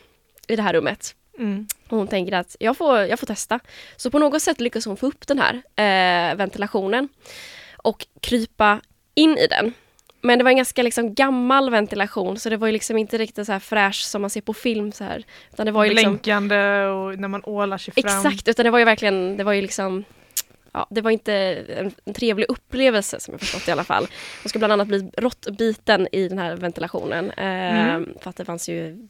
i 0.47 0.55
det 0.55 0.61
här 0.61 0.73
rummet. 0.73 1.15
Mm. 1.39 1.67
Och 1.89 1.97
hon 1.97 2.07
tänker 2.07 2.33
att 2.33 2.55
jag 2.59 2.77
får, 2.77 2.99
jag 2.99 3.19
får 3.19 3.27
testa. 3.27 3.59
Så 3.95 4.11
på 4.11 4.19
något 4.19 4.41
sätt 4.41 4.61
lyckas 4.61 4.85
hon 4.85 4.97
få 4.97 5.07
upp 5.07 5.27
den 5.27 5.39
här 5.39 5.53
eh, 5.75 6.35
ventilationen 6.35 7.09
och 7.77 8.05
krypa 8.21 8.81
in 9.15 9.37
i 9.37 9.47
den. 9.47 9.73
Men 10.21 10.37
det 10.37 10.43
var 10.43 10.51
en 10.51 10.57
ganska 10.57 10.83
liksom 10.83 11.13
gammal 11.13 11.69
ventilation 11.69 12.39
så 12.39 12.49
det 12.49 12.57
var 12.57 12.67
ju 12.67 12.73
liksom 12.73 12.97
inte 12.97 13.17
riktigt 13.17 13.45
så 13.45 13.51
här 13.51 13.59
fräsch 13.59 14.03
som 14.03 14.21
man 14.21 14.29
ser 14.29 14.41
på 14.41 14.53
film 14.53 14.91
så 14.91 15.03
här. 15.03 15.23
Utan 15.53 15.65
det 15.65 15.71
var 15.71 15.83
ju 15.83 15.89
liksom, 15.89 16.11
Blänkande 16.11 16.85
och 16.85 17.19
när 17.19 17.27
man 17.27 17.41
ålar 17.43 17.77
sig 17.77 17.93
fram. 17.93 18.05
exakt, 18.05 18.47
utan 18.47 18.63
det 18.63 18.71
var 18.71 18.79
ju 18.79 18.85
verkligen, 18.85 19.37
det 19.37 19.43
var 19.43 19.53
ju 19.53 19.61
liksom 19.61 20.03
Ja, 20.73 20.87
det 20.89 21.01
var 21.01 21.11
inte 21.11 21.33
en, 22.05 22.13
trevlig 22.13 22.45
upplevelse 22.49 23.19
som 23.19 23.31
jag 23.31 23.41
förstått 23.41 23.67
i 23.67 23.71
alla 23.71 23.83
fall. 23.83 24.07
Hon 24.43 24.49
skulle 24.49 24.59
bland 24.59 24.73
annat 24.73 24.87
bli 24.87 25.11
råttbiten 25.17 26.07
i 26.11 26.27
den 26.27 26.39
här 26.39 26.55
ventilationen. 26.55 27.31
Eh, 27.31 27.63
Mm. 27.93 28.13
För 28.19 28.29
att 28.29 28.35
det 28.35 28.45
fanns 28.45 28.69
ju 28.69 29.07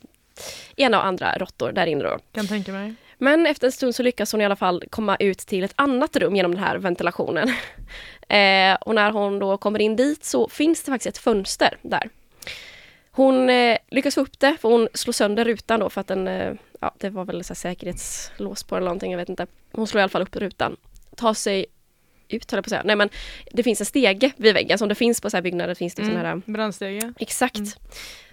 ena 0.75 0.99
och 0.99 1.05
andra 1.05 1.37
råttor 1.37 1.71
där 1.71 1.85
inne 1.85 2.03
då. 2.03 2.19
Kan 2.31 2.47
tänka 2.47 2.71
mig. 2.71 2.93
Men 3.17 3.45
efter 3.45 3.67
en 3.67 3.71
stund 3.71 3.95
så 3.95 4.03
lyckas 4.03 4.31
hon 4.31 4.41
i 4.41 4.45
alla 4.45 4.55
fall 4.55 4.83
komma 4.89 5.15
ut 5.15 5.37
till 5.37 5.63
ett 5.63 5.73
annat 5.75 6.15
rum 6.15 6.35
genom 6.35 6.55
den 6.55 6.63
här 6.63 6.77
ventilationen. 6.77 7.53
Eh, 8.27 8.75
och 8.81 8.95
när 8.95 9.11
hon 9.11 9.39
då 9.39 9.57
kommer 9.57 9.79
in 9.79 9.95
dit 9.95 10.25
så 10.25 10.49
finns 10.49 10.83
det 10.83 10.91
faktiskt 10.91 11.17
ett 11.17 11.23
fönster 11.23 11.77
där. 11.81 12.09
Hon 13.11 13.49
eh, 13.49 13.77
lyckas 13.91 14.15
få 14.15 14.21
upp 14.21 14.39
det 14.39 14.57
för 14.61 14.69
hon 14.69 14.87
slår 14.93 15.13
sönder 15.13 15.45
rutan 15.45 15.79
då 15.79 15.89
för 15.89 16.01
att 16.01 16.07
den, 16.07 16.27
eh, 16.27 16.53
ja 16.81 16.93
det 16.97 17.09
var 17.09 17.25
väl 17.25 17.43
så 17.43 17.55
säkerhetslås 17.55 18.63
på 18.63 18.75
eller 18.75 18.85
någonting, 18.85 19.11
jag 19.11 19.17
vet 19.17 19.29
inte. 19.29 19.47
Hon 19.71 19.87
slår 19.87 19.99
i 19.99 20.03
alla 20.03 20.09
fall 20.09 20.21
upp 20.21 20.35
rutan. 20.35 20.77
Tar 21.15 21.33
sig 21.33 21.65
ut 22.29 22.51
höll 22.51 22.57
jag 22.57 22.63
på 22.63 22.67
att 22.67 22.69
säga. 22.69 22.81
Nej 22.85 22.95
men 22.95 23.09
det 23.51 23.63
finns 23.63 23.79
en 23.79 23.85
stege 23.85 24.31
vid 24.37 24.53
väggen 24.53 24.77
som 24.77 24.89
det 24.89 24.95
finns 24.95 25.21
på 25.21 25.29
så 25.29 25.37
här 25.37 25.41
byggnader. 25.41 25.75
Finns 25.75 25.95
det 25.95 26.05
såna 26.05 26.17
här, 26.17 26.25
Mm. 26.25 26.43
Brandstege. 26.45 27.13
Exakt. 27.19 27.55
Mm. 27.55 27.69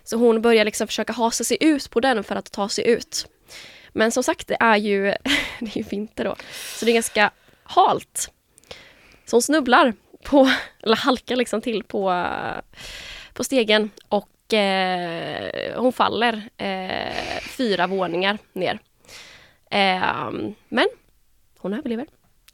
Så 0.04 0.16
hon 0.16 0.42
börjar 0.42 0.64
liksom 0.64 0.86
försöka 0.86 1.12
hasa 1.12 1.44
sig 1.44 1.56
ut 1.60 1.90
på 1.90 2.00
den 2.00 2.24
för 2.24 2.36
att 2.36 2.52
ta 2.52 2.68
sig 2.68 2.88
ut. 2.88 3.26
Men 3.92 4.12
som 4.12 4.22
sagt, 4.22 4.48
det 4.48 4.56
är 4.60 4.76
ju, 4.76 5.02
det 5.60 5.76
är 5.76 5.78
ju 5.78 5.82
vinter 5.82 6.24
då. 6.24 6.36
Så 6.76 6.84
det 6.84 6.90
är 6.90 6.94
ganska 6.94 7.30
halt. 7.62 8.30
Så 9.26 9.36
hon 9.36 9.42
snubblar 9.42 9.94
på, 10.24 10.50
eller 10.82 10.96
halkar 10.96 11.36
liksom 11.36 11.60
till 11.60 11.82
på, 11.84 12.26
på 13.32 13.44
stegen 13.44 13.90
och 14.08 14.54
eh, 14.54 15.80
hon 15.80 15.92
faller 15.92 16.48
eh, 16.56 17.40
fyra 17.56 17.86
våningar 17.86 18.38
ner. 18.52 18.78
Eh, 19.70 20.30
men 20.68 20.88
hon 21.58 21.74
överlever. 21.74 22.06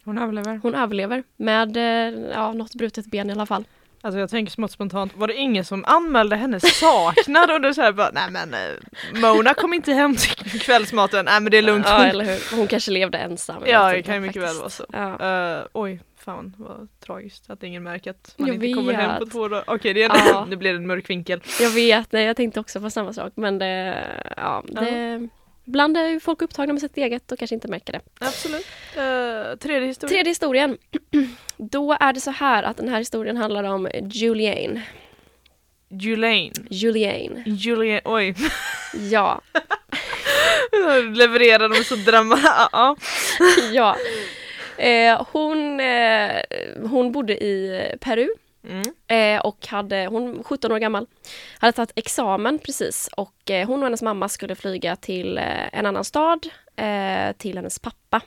Hon 0.07 0.19
överlever. 0.19 0.61
Hon 0.63 0.75
överlever 0.75 1.23
med 1.37 1.77
eh, 1.77 2.21
ja, 2.35 2.53
något 2.53 2.75
brutet 2.75 3.07
ben 3.07 3.31
i 3.31 3.33
alla 3.33 3.47
fall. 3.47 3.65
Alltså 4.03 4.19
jag 4.21 4.31
tänker 4.31 4.53
smått 4.53 4.71
spontant, 4.71 5.13
var 5.17 5.29
det 5.29 5.35
ingen 5.35 5.65
som 5.65 5.85
anmälde 5.85 6.37
henne 6.37 6.61
saknad 6.61 7.51
och 7.51 7.61
då 7.61 7.75
så 7.75 7.83
här 7.83 7.93
bara, 7.93 8.11
nej 8.13 8.31
men 8.31 8.55
eh, 8.55 9.21
Mona 9.21 9.55
kom 9.55 9.75
inte 9.75 9.93
hem 9.93 10.17
till 10.17 10.61
kvällsmaten, 10.61 11.25
nej 11.25 11.41
men 11.41 11.51
det 11.51 11.59
är 11.59 11.63
lugnt. 11.63 11.87
Ja, 11.89 11.97
Hon- 11.97 12.07
eller 12.07 12.25
hur. 12.25 12.57
Hon 12.57 12.67
kanske 12.67 12.91
levde 12.91 13.19
ensam. 13.19 13.63
Ja 13.67 13.87
vet 13.87 13.95
det 13.97 14.03
kan 14.03 14.15
ju 14.15 14.21
mycket 14.21 14.43
väl 14.43 14.57
vara 14.57 14.71
så. 14.71 14.85
Ja. 14.93 15.57
Eh, 15.59 15.63
oj, 15.73 16.01
fan 16.19 16.55
vad 16.59 16.89
tragiskt 17.07 17.51
att 17.51 17.63
ingen 17.63 17.83
märker 17.83 18.11
att 18.11 18.35
man 18.37 18.49
Jag 18.49 18.55
inte 18.65 18.73
kommer 18.73 18.93
hem 18.93 19.19
på 19.19 19.25
vet. 19.25 19.33
två 19.33 19.49
dagar. 19.49 19.65
Okej, 19.67 19.95
det 19.95 20.03
är 20.03 20.09
Ja. 20.33 20.45
nu 20.49 20.57
blir 20.57 20.71
det 20.73 20.77
en 20.77 20.87
mörk 20.87 21.11
vinkel. 21.11 21.41
Jag 21.61 21.71
vet, 21.71 22.13
nej, 22.13 22.25
jag 22.25 22.37
tänkte 22.37 22.61
också 22.61 22.81
på 22.81 22.91
samma 22.91 23.13
sak 23.13 23.33
men 23.37 23.59
det, 23.59 24.05
ja, 24.37 24.63
det 24.69 25.29
Ibland 25.67 25.97
är 25.97 26.21
folk 26.21 26.43
upptagna 26.43 26.73
med 26.73 26.81
sitt 26.81 26.97
eget 26.97 27.33
och 27.33 27.39
kanske 27.39 27.55
inte 27.55 27.69
märker 27.69 27.93
det. 27.93 28.01
Absolut. 28.19 28.67
Uh, 28.97 29.57
tredje 29.59 29.89
historia. 29.89 30.15
Tredje 30.15 30.31
historien. 30.31 30.79
Då 31.57 31.97
är 32.01 32.13
det 32.13 32.21
så 32.21 32.31
här 32.31 32.63
att 32.63 32.77
den 32.77 32.89
här 32.89 32.99
historien 32.99 33.37
handlar 33.37 33.65
om 33.65 33.89
Juliane. 34.11 34.83
Julaine. 35.89 36.53
Juliane. 36.71 37.43
Julian, 37.47 38.01
oj. 38.05 38.35
Ja, 39.11 39.41
Levererade 41.15 41.69
de 41.69 41.85
så 41.85 41.95
drama... 41.97 42.39
Ja. 42.73 42.97
ja. 43.73 43.97
Eh, 44.85 45.27
hon, 45.33 45.81
eh, 45.81 46.43
hon 46.91 47.13
bodde 47.13 47.45
i 47.45 47.83
Peru 48.01 48.29
Mm. 48.71 49.37
Eh, 49.37 49.41
och 49.47 49.67
hade, 49.67 50.07
hon 50.07 50.45
17 50.45 50.73
år 50.73 50.79
gammal, 50.79 51.07
hade 51.59 51.73
tagit 51.73 51.93
examen 51.97 52.59
precis 52.59 53.09
och 53.17 53.51
eh, 53.51 53.67
hon 53.67 53.79
och 53.81 53.87
hennes 53.87 54.03
mamma 54.03 54.29
skulle 54.29 54.55
flyga 54.55 54.97
till 54.97 55.39
eh, 55.39 55.79
en 55.79 55.87
annan 55.87 56.05
stad 56.05 56.47
eh, 56.77 57.33
till 57.39 57.57
hennes 57.57 57.79
pappa. 57.79 58.21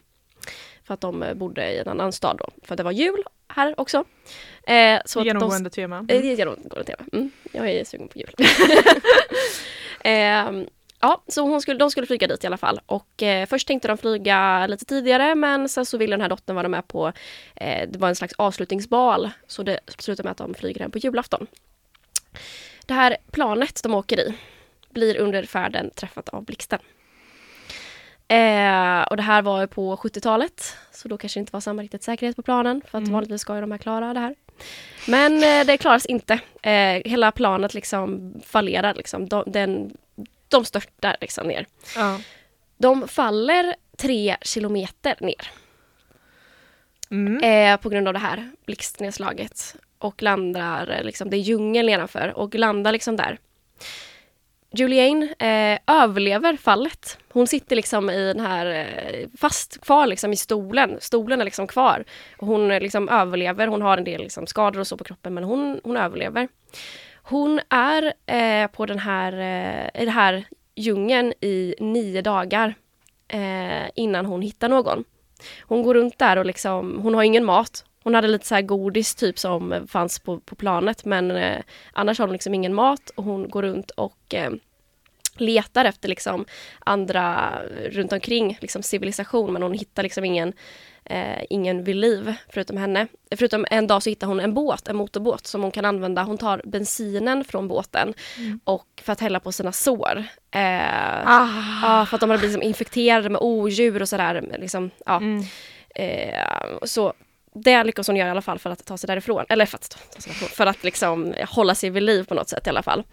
För 0.83 0.93
att 0.93 1.01
de 1.01 1.23
eh, 1.23 1.33
bodde 1.33 1.71
i 1.71 1.77
en 1.77 1.87
annan 1.87 2.11
stad 2.11 2.37
då, 2.37 2.49
för 2.63 2.73
att 2.73 2.77
det 2.77 2.83
var 2.83 2.91
jul 2.91 3.23
här 3.47 3.79
också. 3.79 3.97
Eh, 4.67 4.99
så 5.05 5.19
att 5.19 5.25
de, 5.25 5.27
Genomgående 5.27 5.69
tema. 5.69 5.97
Eh, 5.97 6.03
Det 6.05 6.15
är 6.29 6.31
ett 6.31 6.39
genomgående 6.39 6.83
tema. 6.83 7.03
Mm, 7.13 7.31
jag 7.51 7.69
är 7.69 7.83
sugen 7.85 8.07
på 8.07 8.19
jul. 8.19 8.33
Ja, 11.01 11.23
så 11.27 11.41
hon 11.41 11.61
skulle, 11.61 11.79
de 11.79 11.91
skulle 11.91 12.07
flyga 12.07 12.27
dit 12.27 12.43
i 12.43 12.47
alla 12.47 12.57
fall. 12.57 12.79
Och 12.85 13.23
eh, 13.23 13.45
först 13.45 13.67
tänkte 13.67 13.87
de 13.87 13.97
flyga 13.97 14.67
lite 14.67 14.85
tidigare 14.85 15.35
men 15.35 15.69
sen 15.69 15.85
så 15.85 15.97
ville 15.97 16.13
den 16.13 16.21
här 16.21 16.29
dottern 16.29 16.55
vara 16.55 16.67
med 16.67 16.87
på, 16.87 17.07
eh, 17.55 17.89
det 17.89 17.99
var 17.99 18.09
en 18.09 18.15
slags 18.15 18.33
avslutningsbal. 18.37 19.29
Så 19.47 19.63
det 19.63 19.79
slutar 19.97 20.23
med 20.23 20.31
att 20.31 20.37
de 20.37 20.53
flyger 20.53 20.79
den 20.79 20.91
på 20.91 20.97
julafton. 20.97 21.47
Det 22.85 22.93
här 22.93 23.17
planet 23.31 23.79
de 23.83 23.93
åker 23.93 24.19
i 24.19 24.35
blir 24.89 25.17
under 25.17 25.43
färden 25.43 25.89
träffat 25.95 26.29
av 26.29 26.43
blixten. 26.45 26.79
Eh, 28.27 29.01
och 29.01 29.17
det 29.17 29.23
här 29.23 29.41
var 29.41 29.67
på 29.67 29.95
70-talet, 29.95 30.77
så 30.91 31.07
då 31.07 31.17
kanske 31.17 31.39
det 31.39 31.41
inte 31.41 31.53
var 31.53 31.59
samma 31.61 31.83
riktigt 31.83 32.03
säkerhet 32.03 32.35
på 32.35 32.41
planen, 32.41 32.81
för 32.81 32.97
att 32.97 33.01
Mm. 33.01 33.13
vanligtvis 33.13 33.41
ska 33.41 33.55
ju 33.55 33.61
de 33.61 33.71
här 33.71 33.77
klara 33.77 34.13
det 34.13 34.19
här. 34.19 34.35
Men 35.07 35.33
eh, 35.43 35.65
det 35.65 35.77
klaras 35.77 36.05
inte. 36.05 36.39
Eh, 36.61 37.01
hela 37.05 37.31
planet 37.31 37.73
liksom 37.73 38.33
fallerar, 38.45 38.93
liksom. 38.93 39.27
de, 39.29 39.43
den, 39.47 39.97
de 40.49 40.65
störtar 40.65 41.17
liksom 41.21 41.47
ner. 41.47 41.65
Ja. 41.95 42.19
De 42.77 43.07
faller 43.07 43.75
tre 43.97 44.37
kilometer 44.41 45.15
ner 45.19 45.47
Mm. 47.11 47.43
eh, 47.43 47.81
på 47.81 47.89
grund 47.89 48.07
av 48.07 48.13
det 48.13 48.19
här 48.19 48.51
blixtnedslaget. 48.65 49.75
Och 49.97 50.21
landar, 50.21 50.89
eh, 50.89 51.03
liksom, 51.03 51.29
det 51.29 51.37
är 51.37 51.39
djungel 51.39 51.85
nedanför, 51.85 52.33
och 52.37 52.55
landar 52.55 52.91
liksom 52.91 53.15
där. 53.15 53.37
Juliane 54.71 55.25
eh, 55.39 55.79
överlever 56.01 56.57
fallet. 56.57 57.17
Hon 57.29 57.47
sitter 57.47 57.75
liksom 57.75 58.09
i 58.09 58.33
den 58.33 58.39
här, 58.45 58.65
eh, 58.65 59.27
fast 59.37 59.81
kvar 59.81 60.07
liksom 60.07 60.33
i 60.33 60.35
stolen. 60.35 60.97
Stolen 61.01 61.41
är 61.41 61.45
liksom 61.45 61.67
kvar. 61.67 62.03
Hon 62.37 62.71
eh, 62.71 62.79
liksom 62.81 63.09
överlever, 63.09 63.67
hon 63.67 63.81
har 63.81 63.97
en 63.97 64.03
del 64.03 64.21
liksom 64.21 64.47
skador 64.47 64.79
och 64.79 64.87
så 64.87 64.97
på 64.97 65.03
kroppen 65.03 65.33
men 65.33 65.43
hon, 65.43 65.81
hon 65.83 65.97
överlever. 65.97 66.47
Hon 67.29 67.59
är 67.69 68.13
eh, 68.25 68.67
på 68.67 68.85
den 68.85 68.99
här, 68.99 69.33
eh, 69.33 70.01
i 70.01 70.05
den 70.05 70.13
här 70.13 70.45
djungeln 70.75 71.33
i 71.41 71.75
nio 71.79 72.21
dagar 72.21 72.75
eh, 73.27 73.89
innan 73.95 74.25
hon 74.25 74.41
hittar 74.41 74.69
någon. 74.69 75.03
Hon 75.61 75.83
går 75.83 75.93
runt 75.93 76.19
där 76.19 76.37
och 76.37 76.45
liksom, 76.45 76.99
hon 77.01 77.13
har 77.13 77.23
ingen 77.23 77.45
mat. 77.45 77.85
Hon 78.03 78.15
hade 78.15 78.27
lite 78.27 78.47
så 78.47 78.55
här 78.55 78.61
godis 78.61 79.15
typ 79.15 79.39
som 79.39 79.87
fanns 79.87 80.19
på, 80.19 80.39
på 80.39 80.55
planet 80.55 81.05
men 81.05 81.31
eh, 81.31 81.61
annars 81.93 82.19
har 82.19 82.27
hon 82.27 82.33
liksom 82.33 82.53
ingen 82.53 82.73
mat 82.73 83.09
och 83.15 83.23
hon 83.23 83.49
går 83.49 83.61
runt 83.61 83.91
och 83.91 84.33
eh, 84.33 84.51
letar 85.37 85.85
efter 85.85 86.09
liksom 86.09 86.45
andra 86.79 87.53
eh, 87.63 87.91
runt 87.91 88.13
omkring 88.13 88.57
liksom 88.61 88.83
civilisation 88.83 89.53
men 89.53 89.63
hon 89.63 89.73
hittar 89.73 90.03
liksom 90.03 90.25
ingen 90.25 90.53
eh, 91.09 91.43
ingen 91.49 91.83
vid 91.83 91.95
liv 91.95 92.33
förutom 92.49 92.77
henne. 92.77 93.07
Förutom 93.35 93.65
en 93.71 93.87
dag 93.87 94.03
så 94.03 94.09
hittar 94.09 94.27
hon 94.27 94.39
en 94.39 94.53
båt, 94.53 94.87
en 94.87 94.95
motorbåt 94.95 95.47
som 95.47 95.61
hon 95.61 95.71
kan 95.71 95.85
använda. 95.85 96.23
Hon 96.23 96.37
tar 96.37 96.61
bensinen 96.65 97.43
från 97.43 97.67
båten 97.67 98.13
Mm. 98.37 98.59
och 98.63 98.85
för 99.03 99.13
att 99.13 99.19
hälla 99.19 99.39
på 99.39 99.51
sina 99.51 99.71
sår. 99.71 100.23
Eh, 100.51 101.27
Ah. 101.83 102.05
För 102.05 102.15
att 102.15 102.21
de 102.21 102.29
har 102.29 102.37
blivit 102.37 102.53
liksom 102.53 102.63
infekterade 102.69 103.29
med 103.29 103.41
odjur 103.41 104.01
och 104.01 104.09
sådär. 104.09 104.55
Liksom, 104.59 104.91
ja. 105.05 105.17
Mm. 105.17 105.43
Eh, 105.95 106.77
så 106.83 107.13
det 107.53 107.83
lyckas 107.83 108.07
hon 108.07 108.15
göra 108.15 108.27
i 108.27 108.31
alla 108.31 108.41
fall 108.41 108.59
för 108.59 108.69
att 108.69 108.85
ta 108.85 108.97
sig 108.97 109.07
därifrån. 109.07 109.45
Eller 109.49 109.65
för 109.65 109.75
att, 109.77 109.93
för 110.51 110.65
att 110.65 110.83
liksom 110.83 111.33
hålla 111.49 111.75
sig 111.75 111.89
vid 111.89 112.03
liv 112.03 112.23
på 112.23 112.33
något 112.33 112.49
sätt 112.49 112.67
i 112.67 112.69
alla 112.69 112.83
fall. 112.83 113.03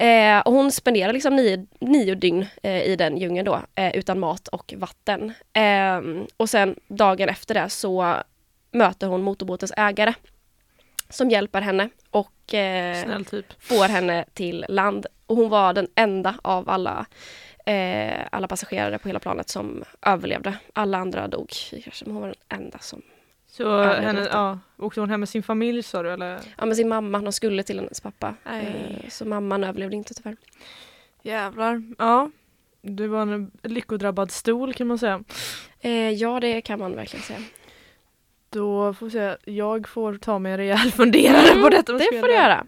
Eh, 0.00 0.40
och 0.40 0.52
hon 0.52 0.72
spenderar 0.72 1.12
liksom 1.12 1.36
nio, 1.36 1.66
nio 1.80 2.14
dygn 2.14 2.46
eh, 2.62 2.82
i 2.82 2.96
den 2.96 3.16
djungeln 3.18 3.44
då, 3.44 3.60
eh, 3.74 3.96
utan 3.96 4.18
mat 4.18 4.48
och 4.48 4.74
vatten. 4.76 5.32
Eh, 5.52 6.00
och 6.36 6.50
sen 6.50 6.76
dagen 6.88 7.28
efter 7.28 7.54
det 7.54 7.68
så 7.68 8.16
möter 8.70 9.06
hon 9.06 9.22
motorbåtens 9.22 9.72
ägare 9.76 10.14
som 11.08 11.30
hjälper 11.30 11.60
henne 11.60 11.88
och 12.10 12.54
eh, 12.54 13.22
typ. 13.22 13.46
får 13.62 13.88
henne 13.88 14.24
till 14.34 14.66
land. 14.68 15.06
Och 15.26 15.36
hon 15.36 15.48
var 15.48 15.72
den 15.72 15.88
enda 15.94 16.34
av 16.42 16.70
alla, 16.70 17.06
eh, 17.66 18.26
alla 18.32 18.48
passagerare 18.48 18.98
på 18.98 19.08
hela 19.08 19.20
planet 19.20 19.48
som 19.48 19.84
överlevde. 20.02 20.54
Alla 20.72 20.98
andra 20.98 21.28
dog 21.28 21.52
hon 22.04 22.20
var 22.20 22.26
den 22.26 22.60
enda 22.60 22.78
som... 22.78 23.02
Så 23.50 23.62
Ja, 23.62 23.92
henne, 23.92 24.28
ja, 24.32 24.58
åkte 24.78 25.00
hon 25.00 25.10
hem 25.10 25.20
med 25.20 25.28
sin 25.28 25.42
familj 25.42 25.82
sa 25.82 26.02
du 26.02 26.10
eller? 26.10 26.40
Ja, 26.58 26.66
men 26.66 26.76
sin 26.76 26.88
mamma, 26.88 27.18
de 27.18 27.32
skulle 27.32 27.62
till 27.62 27.78
hennes 27.78 28.00
pappa. 28.00 28.34
Nej. 28.44 29.00
Eh, 29.04 29.08
så 29.10 29.24
mamman 29.24 29.64
överlevde 29.64 29.96
inte 29.96 30.14
tyvärr. 30.14 30.36
Jävlar. 31.22 31.82
Ja. 31.98 32.30
Du 32.82 33.06
var 33.06 33.22
en 33.22 33.50
lyckodrabbad 33.62 34.30
stol 34.30 34.74
kan 34.74 34.86
man 34.86 34.98
säga. 34.98 35.24
Eh, 35.80 35.92
ja, 36.10 36.40
det 36.40 36.60
kan 36.60 36.78
man 36.78 36.96
verkligen 36.96 37.22
säga. 37.22 37.38
Då 38.50 38.94
får 38.94 39.06
vi 39.06 39.12
se, 39.12 39.36
jag 39.44 39.88
får 39.88 40.14
ta 40.14 40.38
mig 40.38 40.52
en 40.52 40.58
rejäl 40.58 40.90
funderare 40.92 41.62
på 41.62 41.68
detta. 41.68 41.92
Mm, 41.92 42.06
Det 42.10 42.20
får 42.20 42.26
du 42.26 42.34
göra. 42.34 42.66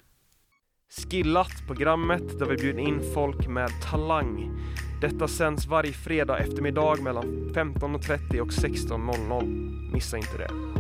Skillat, 1.10 1.66
programmet 1.66 2.38
där 2.38 2.46
vi 2.46 2.56
bjuder 2.56 2.80
in 2.80 3.00
folk 3.14 3.48
med 3.48 3.70
talang. 3.90 4.50
Detta 5.00 5.28
sänds 5.28 5.66
varje 5.66 5.92
fredag 5.92 6.38
eftermiddag 6.38 6.96
mellan 7.02 7.24
15.30 7.54 8.40
och 8.40 8.48
16.00. 8.50 9.92
Missa 9.92 10.16
inte 10.16 10.38
det. 10.38 10.71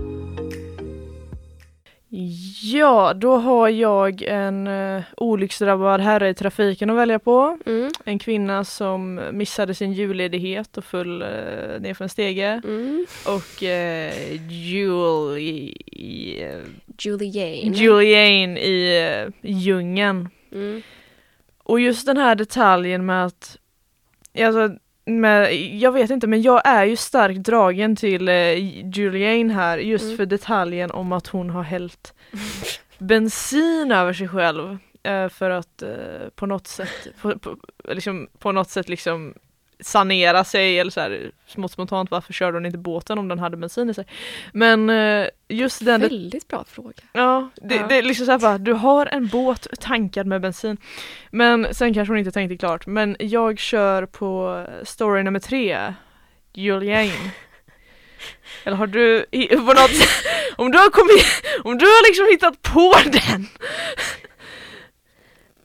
Ja, 2.62 3.12
då 3.14 3.36
har 3.36 3.68
jag 3.68 4.22
en 4.22 4.66
uh, 4.66 5.02
olycksdrabbad 5.16 6.00
herre 6.00 6.28
i 6.28 6.34
trafiken 6.34 6.90
att 6.90 6.96
välja 6.96 7.18
på. 7.18 7.58
Mm. 7.66 7.92
En 8.04 8.18
kvinna 8.18 8.64
som 8.64 9.20
missade 9.32 9.74
sin 9.74 9.92
julledighet 9.92 10.76
och 10.76 10.84
föll 10.84 11.22
uh, 11.22 11.80
ner 11.80 11.94
för 11.94 12.04
en 12.04 12.08
stege. 12.08 12.60
Mm. 12.64 13.06
Och 13.26 13.62
uh, 13.62 14.50
Julie, 14.52 15.74
Juliane. 16.98 17.76
Juliane 17.76 18.60
i 18.60 19.24
uh, 19.24 19.32
djungeln. 19.42 20.28
Mm. 20.52 20.82
Och 21.58 21.80
just 21.80 22.06
den 22.06 22.16
här 22.16 22.34
detaljen 22.34 23.06
med 23.06 23.26
att, 23.26 23.58
alltså, 24.38 24.76
med, 25.04 25.54
jag 25.56 25.92
vet 25.92 26.10
inte 26.10 26.26
men 26.26 26.42
jag 26.42 26.62
är 26.64 26.84
ju 26.84 26.96
starkt 26.96 27.40
dragen 27.40 27.96
till 27.96 28.28
eh, 28.28 28.54
Juliane 28.96 29.52
här 29.54 29.78
just 29.78 30.04
Mm. 30.04 30.16
för 30.16 30.26
detaljen 30.26 30.90
om 30.90 31.12
att 31.12 31.26
hon 31.26 31.50
har 31.50 31.62
hällt 31.62 32.14
bensin 32.98 33.92
över 33.92 34.12
sig 34.12 34.28
själv 34.28 34.78
eh, 35.02 35.28
för 35.28 35.50
att 35.50 35.82
eh, 35.82 36.28
på 36.34 36.46
något 36.46 36.66
sätt 36.66 37.08
på, 37.22 37.38
på, 37.38 37.56
liksom, 37.88 38.28
på 38.38 38.52
något 38.52 38.70
sätt 38.70 38.88
liksom 38.88 39.34
sanera 39.82 40.44
sig 40.44 40.78
eller 40.78 40.90
så 40.90 41.00
här 41.00 41.30
smått 41.46 41.72
spontant 41.72 42.10
varför 42.10 42.32
körde 42.32 42.56
hon 42.56 42.66
inte 42.66 42.78
båten 42.78 43.18
om 43.18 43.28
den 43.28 43.38
hade 43.38 43.56
bensin 43.56 43.90
i 43.90 43.94
sig. 43.94 44.06
Men 44.52 44.90
eh, 44.90 45.26
just 45.48 45.84
den 45.84 46.00
Väldigt 46.00 46.48
bra 46.48 46.64
fråga. 46.68 46.92
Ja, 47.12 47.50
det, 47.62 47.74
Ja. 47.74 47.86
det 47.88 47.94
är 47.98 48.02
liksom 48.02 48.26
såhär 48.26 48.38
bara, 48.38 48.58
du 48.58 48.72
har 48.72 49.06
en 49.06 49.26
båt 49.26 49.66
tankad 49.80 50.26
med 50.26 50.40
bensin. 50.40 50.76
Men 51.30 51.74
sen 51.74 51.94
kanske 51.94 52.12
hon 52.12 52.18
inte 52.18 52.30
tänkte 52.32 52.56
klart, 52.56 52.86
men 52.86 53.16
jag 53.18 53.58
kör 53.58 54.06
på 54.06 54.64
story 54.84 55.22
nummer 55.22 55.40
tre, 55.40 55.94
Juliane. 56.54 57.12
Eller 58.64 58.76
har 58.76 58.86
du 58.86 59.24
på 59.50 59.72
något 59.72 59.90
om 60.56 60.70
du 60.72 60.78
har 60.78 60.90
kommit, 60.90 61.26
om 61.64 61.78
du 61.78 61.84
har 61.86 62.08
liksom 62.08 62.26
hittat 62.30 62.62
på 62.62 62.94
den. 63.04 63.46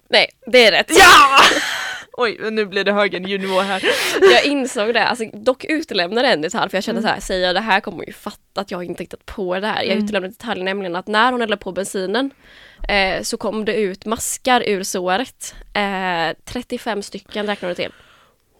Nej, 0.10 0.30
det 0.48 0.66
är 0.66 0.72
rätt. 0.72 0.92
Ja! 0.98 1.40
Oj, 2.20 2.38
nu 2.52 2.66
blir 2.66 2.84
det 2.84 2.92
högre 2.92 3.18
ljudnivå 3.30 3.60
här. 3.60 3.84
Jag 4.34 4.46
insåg 4.46 4.94
det, 4.94 5.04
alltså, 5.08 5.26
dock 5.34 5.66
utelämnade 5.66 6.28
en 6.28 6.42
detalj 6.42 6.70
för 6.70 6.78
jag 6.78 6.84
kände 6.84 7.00
Mm. 7.00 7.10
så 7.10 7.14
här, 7.14 7.22
säger 7.22 7.46
jag 7.48 7.56
det 7.56 7.62
här 7.62 7.80
kommer 7.80 7.98
hon 7.98 8.06
ju 8.08 8.14
fatta 8.14 8.62
att 8.62 8.72
jag 8.72 8.84
inte 8.84 9.04
hittat 9.04 9.26
på 9.26 9.60
det 9.60 9.68
här. 9.68 9.84
Jag 9.84 9.92
Mm. 9.92 10.04
utelämnade 10.04 10.34
detaljen 10.34 10.66
nämligen 10.66 10.96
att 10.96 11.08
när 11.08 11.32
hon 11.32 11.42
hällde 11.42 11.58
på 11.58 11.72
bensinen 11.72 12.32
eh, 12.90 13.22
så 13.22 13.38
kom 13.38 13.66
det 13.66 13.76
ut 13.76 14.06
maskar 14.06 14.64
ur 14.68 14.84
såret. 14.84 15.56
Eh, 15.74 16.38
35 16.46 17.02
stycken 17.02 17.48
räknade 17.48 17.74
det 17.74 17.76
till. 17.84 17.92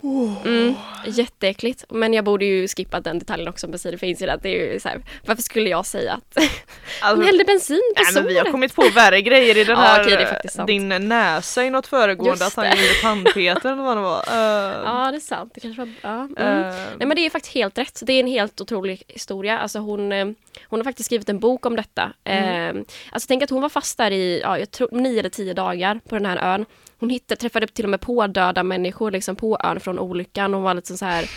Mm, 0.04 0.76
jätteäckligt, 1.06 1.86
men 1.90 2.14
jag 2.14 2.26
borde 2.26 2.46
ju 2.46 2.68
skippa 2.68 3.00
den 3.00 3.20
detaljen 3.20 3.48
också 3.48 3.68
bensin, 3.68 3.92
det 3.92 3.98
finns 3.98 4.22
ju 4.22 4.26
det. 4.26 4.40
det 4.42 4.50
är 4.50 4.74
ju 4.74 4.80
så 4.80 4.90
här, 4.90 5.02
varför 5.26 5.42
skulle 5.44 5.70
jag 5.70 5.86
säga 5.86 6.14
att 6.14 6.38
Alltså, 7.02 7.26
hällde 7.26 7.44
bensin 7.44 7.82
på 7.96 8.04
Nej, 8.04 8.14
men 8.14 8.28
vi 8.28 8.38
har 8.38 8.52
kommit 8.52 8.76
på 8.76 8.90
värre 8.96 9.22
grejer 9.22 9.58
i 9.58 9.64
den 9.64 9.78
Ja, 9.80 9.84
här, 9.84 10.48
sant. 10.50 10.68
din 10.68 10.88
näsa 10.90 11.66
i 11.66 11.70
något 11.70 11.88
föregående, 11.88 12.46
Just 12.46 12.58
att 12.58 12.66
han 12.66 12.78
gjorde 12.78 12.94
tandpetare 13.02 13.74
eller 13.74 13.84
vad 13.84 13.98
det 13.98 14.02
var. 14.02 14.24
Eh, 14.28 14.82
Ja, 14.86 15.12
det 15.12 15.18
är 15.18 15.20
sant. 15.20 15.52
Det 15.56 15.60
kanske 15.60 15.82
var... 15.82 15.94
Ja. 16.02 16.28
Mm. 16.38 16.64
eh, 16.64 16.76
Nej 16.98 17.08
men 17.08 17.16
det 17.16 17.26
är 17.26 17.30
faktiskt 17.30 17.54
helt 17.56 17.78
rätt. 17.78 18.00
Det 18.06 18.14
är 18.14 18.20
en 18.20 18.28
helt 18.28 18.62
otrolig 18.62 19.04
historia. 19.08 19.60
Alltså 19.60 19.80
hon, 19.80 20.12
eh, 20.12 20.28
hon 20.68 20.80
har 20.80 20.84
faktiskt 20.84 21.06
skrivit 21.06 21.30
en 21.30 21.40
bok 21.40 21.66
om 21.66 21.76
detta. 21.76 22.14
Mm. 22.24 22.78
Eh, 22.78 22.84
alltså 23.12 23.28
tänk 23.28 23.44
att 23.44 23.50
hon 23.50 23.62
var 23.62 23.70
fast 23.70 23.98
där 23.98 24.12
i, 24.12 24.40
ja, 24.44 24.60
jag 24.60 24.72
tror 24.72 24.90
nio 24.92 25.20
eller 25.20 25.30
tio 25.30 25.54
dagar 25.54 26.00
på 26.10 26.16
den 26.16 26.26
här 26.26 26.54
ön. 26.54 26.66
Hon 27.00 27.10
hittade, 27.10 27.40
träffade 27.42 27.68
till 27.68 27.86
och 27.86 27.90
med 27.92 28.02
på 28.02 28.28
döda 28.28 28.64
människor 28.64 29.12
liksom 29.12 29.36
på 29.36 29.58
ön 29.64 29.80
från 29.80 30.00
olyckan. 30.00 30.54
Hon 30.54 30.64
var 30.64 30.74
lite 30.74 30.98
så 30.98 31.06
här, 31.06 31.30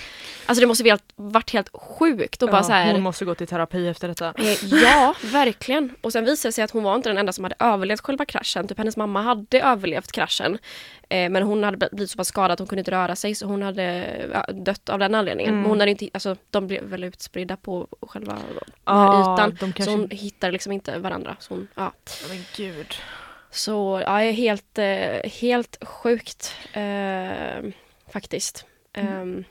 alltså 0.47 0.61
det 0.61 0.67
måste 0.67 0.85
helt, 0.85 1.05
varit 1.17 1.51
helt 1.51 1.69
sjukt 1.75 2.43
och 2.43 2.49
bara 2.49 2.57
ja, 2.59 2.63
så 2.63 2.73
här. 2.73 2.93
Hon 2.93 3.03
måste 3.03 3.25
gå 3.25 3.35
till 3.35 3.47
terapi 3.47 3.89
efter 3.89 4.09
detta. 4.09 4.35
Eh, 4.39 4.65
Ja, 4.83 5.15
verkligen. 5.25 5.95
Och 6.01 6.13
sen 6.13 6.25
visade 6.25 6.49
det 6.49 6.53
sig 6.53 6.65
att 6.65 6.71
hon 6.71 6.83
var 6.83 6.95
inte 6.95 7.09
den 7.09 7.19
enda 7.19 7.33
som 7.33 7.45
hade 7.45 7.57
överlevt 7.59 8.01
själva 8.01 8.25
kraschen. 8.25 8.69
Typ 8.69 8.79
hennes 8.79 8.97
mamma 8.97 9.23
hade 9.23 9.61
överlevt 9.61 10.13
kraschen. 10.13 10.59
Eh, 11.09 11.31
men 11.31 11.43
hon 11.43 11.63
hade 11.65 11.89
blivit 11.93 12.11
så 12.11 12.17
pass 12.17 12.29
skadad 12.29 12.51
att 12.51 12.59
hon 12.59 12.69
kunde 12.69 12.81
inte 12.81 12.91
röra 12.91 13.17
sig 13.17 13.35
så 13.35 13.47
hon 13.47 13.63
hade 13.63 14.07
dött 14.55 14.89
av 14.89 14.99
den 14.99 15.15
anledningen. 15.15 15.51
Mm. 15.51 15.63
Men 15.63 15.71
hon 15.71 15.81
hade 15.81 15.91
inte, 15.91 16.09
alltså, 16.15 16.37
de 16.51 16.67
blev 16.67 16.85
väl 16.85 17.05
utspridda 17.05 17.57
på 17.57 17.87
själva 18.03 18.39
här 18.87 19.21
ytan. 19.21 19.57
kanske- 19.59 19.85
Så 19.85 19.91
hon 19.91 20.09
hittar 20.11 20.51
liksom 20.53 20.73
inte 20.73 20.99
varandra. 20.99 21.37
Så, 21.41 21.55
hon, 21.55 21.69
ja. 21.75 21.93
Men 22.29 22.45
gud. 22.57 22.95
Så 23.51 24.03
ja, 24.07 24.21
är 24.23 24.33
helt, 24.33 24.79
eh, 24.79 25.31
helt 25.41 25.85
sjukt 25.85 26.55
eh, 26.73 27.71
faktiskt. 28.13 28.67
Ehm, 28.93 29.45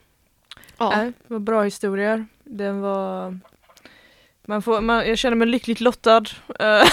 ja. 0.78 0.90
Nej, 0.90 1.06
det 1.28 1.34
var 1.34 1.40
bra 1.40 1.64
historier. 1.64 2.26
Den 2.44 2.82
var... 2.82 3.40
Man 4.50 4.62
får, 4.62 4.82
man, 4.82 5.08
jag 5.08 5.18
känner 5.18 5.36
mig 5.38 5.48
lyckligt 5.48 5.82
lottad 5.82 6.24
uh, 6.62 6.90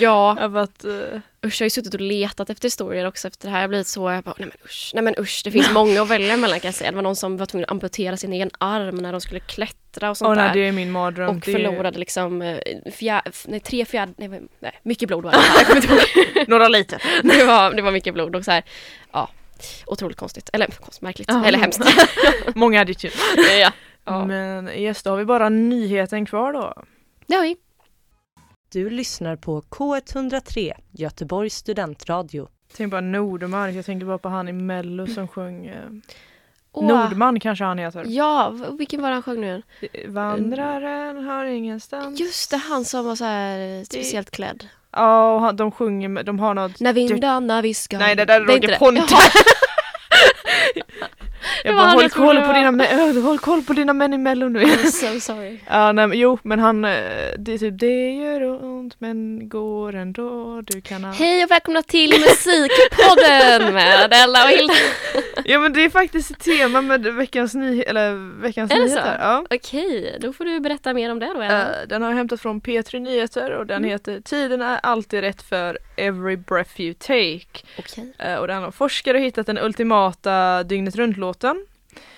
ja. 0.00 0.36
över 0.40 0.60
att... 0.60 0.84
eh, 0.84 0.90
Usch, 1.46 1.60
jag 1.60 1.64
har 1.64 1.66
ju 1.66 1.70
suttit 1.70 1.94
och 1.94 2.00
letat 2.00 2.50
efter 2.50 2.66
historier 2.66 3.06
också 3.06 3.28
efter 3.28 3.46
det 3.46 3.50
här. 3.50 3.58
Jag 3.58 3.62
har 3.62 3.68
blivit 3.68 3.86
så, 3.86 4.10
jag 4.10 4.24
bara, 4.24 4.34
nej 4.38 4.48
men 4.48 4.56
usch, 4.64 4.90
nej 4.94 5.04
men 5.04 5.14
usch, 5.18 5.40
det 5.44 5.50
finns 5.50 5.72
många 5.72 6.02
att 6.02 6.08
välja 6.08 6.36
mellan 6.36 6.60
kan 6.60 6.68
jag 6.68 6.74
säga. 6.74 6.90
Det 6.90 6.94
var 6.94 7.02
någon 7.02 7.16
som 7.16 7.36
var 7.36 7.46
tvungen 7.46 7.64
att 7.64 7.70
amputera 7.70 8.16
sin 8.16 8.32
egen 8.32 8.50
arm 8.58 8.94
när 8.96 9.12
de 9.12 9.20
skulle 9.20 9.40
klättra 9.40 10.10
och 10.10 10.16
sånt 10.16 10.28
Åh 10.28 10.36
nej, 10.36 10.48
där. 10.48 10.54
det 10.54 10.68
är 10.68 10.72
min 10.72 10.90
mardröm. 10.90 11.28
och 11.28 11.36
Det 11.36 11.50
är 11.50 11.52
förlorade 11.52 11.98
liksom 11.98 12.42
eh, 12.42 12.58
fjär, 12.92 13.22
nej, 13.46 13.60
tre 13.60 13.84
fjärde, 13.84 14.12
nej, 14.16 14.42
nej 14.60 14.80
mycket 14.82 15.08
blod 15.08 15.24
var 15.24 15.32
det. 15.32 15.38
Jag 15.56 15.66
kommer 15.66 15.82
inte 15.82 15.94
ihåg. 15.94 16.48
Några 16.48 16.68
liter. 16.68 17.02
det, 17.22 17.44
var, 17.44 17.74
det 17.74 17.82
var 17.82 17.92
mycket 17.92 18.14
blod 18.14 18.36
och 18.36 18.44
så 18.44 18.50
här, 18.50 18.62
ja, 19.12 19.28
otroligt 19.86 20.16
konstigt. 20.16 20.50
Eller 20.52 20.66
konstigt, 20.66 21.02
märkligt. 21.02 21.28
Ja. 21.30 21.44
Eller 21.44 21.58
hemskt. 21.58 21.80
Många 22.54 22.80
addition. 22.80 23.10
ja. 23.60 23.72
ja. 24.04 24.24
Men 24.24 24.68
yes, 24.68 25.02
då 25.02 25.10
har 25.10 25.16
vi 25.16 25.24
bara 25.24 25.48
nyheten 25.48 26.26
kvar 26.26 26.52
då. 26.52 26.74
Det 27.30 27.36
har 27.36 27.42
vi. 27.42 27.56
Du 28.72 28.90
lyssnar 28.90 29.36
på 29.36 29.60
K103, 29.62 30.72
Göteborgs 30.90 31.54
studentradio. 31.56 32.48
Tänk 32.76 32.90
bara 32.90 33.00
Nordmark, 33.00 33.74
jag 33.74 33.84
tänker 33.84 34.06
bara 34.06 34.18
på 34.18 34.28
han 34.28 34.48
i 34.48 34.52
mello 34.52 35.06
som 35.06 35.28
sjöng 35.28 35.66
eh, 35.66 35.74
Åh, 36.72 36.86
Nordman 36.88 37.40
kanske 37.40 37.64
han 37.64 37.78
heter. 37.78 38.04
Ja, 38.08 38.50
v- 38.50 38.66
vilken 38.78 39.02
var 39.02 39.10
han 39.10 39.22
sjöng 39.22 39.40
nu 39.40 39.46
igen? 39.46 39.62
Vandraren 40.14 41.24
har 41.24 41.44
ingenstans. 41.44 42.20
Just 42.20 42.50
det, 42.50 42.56
han 42.56 42.84
som 42.84 43.04
var 43.04 43.16
så 43.16 43.24
här 43.24 43.84
speciellt 43.84 44.30
klädd. 44.30 44.68
Ja, 44.92 45.34
och 45.34 45.40
han- 45.40 45.56
de 45.56 45.70
sjunger, 45.72 46.08
med- 46.08 46.26
de 46.26 46.38
har 46.38 46.54
något 46.54 46.80
När 46.80 46.92
vindarna 46.92 47.62
viskar. 47.62 47.98
Nej 47.98 48.16
det 48.16 48.24
där 48.24 48.34
är 48.40 48.54
inte 48.54 48.66
Roger. 48.66 48.78
Pontare. 48.78 49.06
jag 51.64 51.74
bara 51.76 51.86
håll 51.90 52.10
koll, 52.10 52.36
på 52.42 52.52
dina, 52.52 52.70
det 52.72 52.84
mä- 52.84 53.16
äh, 53.16 53.22
håll 53.22 53.38
koll 53.38 53.62
på 53.62 53.72
dina 53.72 53.92
män 53.92 54.12
i 54.14 54.18
mello 54.18 54.48
nu. 54.48 54.60
I'm 54.64 54.90
so 54.90 55.20
sorry. 55.20 55.58
ja, 55.68 55.92
nej, 55.92 56.06
men 56.06 56.18
jo 56.18 56.38
men 56.42 56.58
han, 56.58 56.84
eh, 56.84 56.90
det 57.38 57.52
är 57.54 57.58
typ 57.58 57.78
det 57.78 58.10
gör 58.12 58.62
ont 58.64 58.94
men 58.98 59.48
går 59.48 59.94
ändå, 59.94 60.60
du 60.66 60.80
kan 60.80 61.04
ha... 61.04 61.12
Hej 61.12 61.44
och 61.44 61.50
välkomna 61.50 61.82
till 61.82 62.10
Musikpodden 62.10 63.74
med 63.74 64.04
Adela 64.04 64.44
och 64.44 64.50
Hilda. 64.50 64.74
Ja 65.44 65.58
men 65.58 65.72
det 65.72 65.84
är 65.84 65.90
faktiskt 65.90 66.30
ett 66.30 66.38
tema 66.38 66.80
med 66.80 67.02
veckans, 67.14 67.54
ny, 67.54 67.82
eller 67.82 68.40
veckans 68.42 68.70
Är 68.70 68.74
det 68.76 68.82
nyheter. 68.84 69.02
så? 69.02 69.22
Ja. 69.22 69.44
Okej, 69.50 70.18
då 70.20 70.32
får 70.32 70.44
du 70.44 70.60
berätta 70.60 70.92
mer 70.94 71.12
om 71.12 71.18
det 71.18 71.26
då. 71.34 71.40
Ella. 71.42 71.60
Eh, 71.60 71.86
den 71.88 72.02
har 72.02 72.10
jag 72.10 72.16
hämtat 72.16 72.40
från 72.40 72.60
P3 72.60 72.98
Nyheter 73.00 73.50
och 73.50 73.66
den 73.66 73.76
Mm. 73.76 73.90
heter 73.90 74.20
Tiden 74.20 74.62
är 74.62 74.80
alltid 74.82 75.20
rätt 75.20 75.42
för 75.42 75.78
every 75.96 76.36
breath 76.36 76.80
you 76.80 76.94
take. 76.94 77.46
Okej. 77.78 78.12
Eh, 78.18 78.34
Och 78.36 78.46
den 78.46 78.62
har 78.62 78.70
forskare 78.70 79.18
hittat 79.18 79.46
den 79.46 79.58
ultimata 79.58 80.62
dygnet 80.62 80.96
runt-låten. 80.96 81.49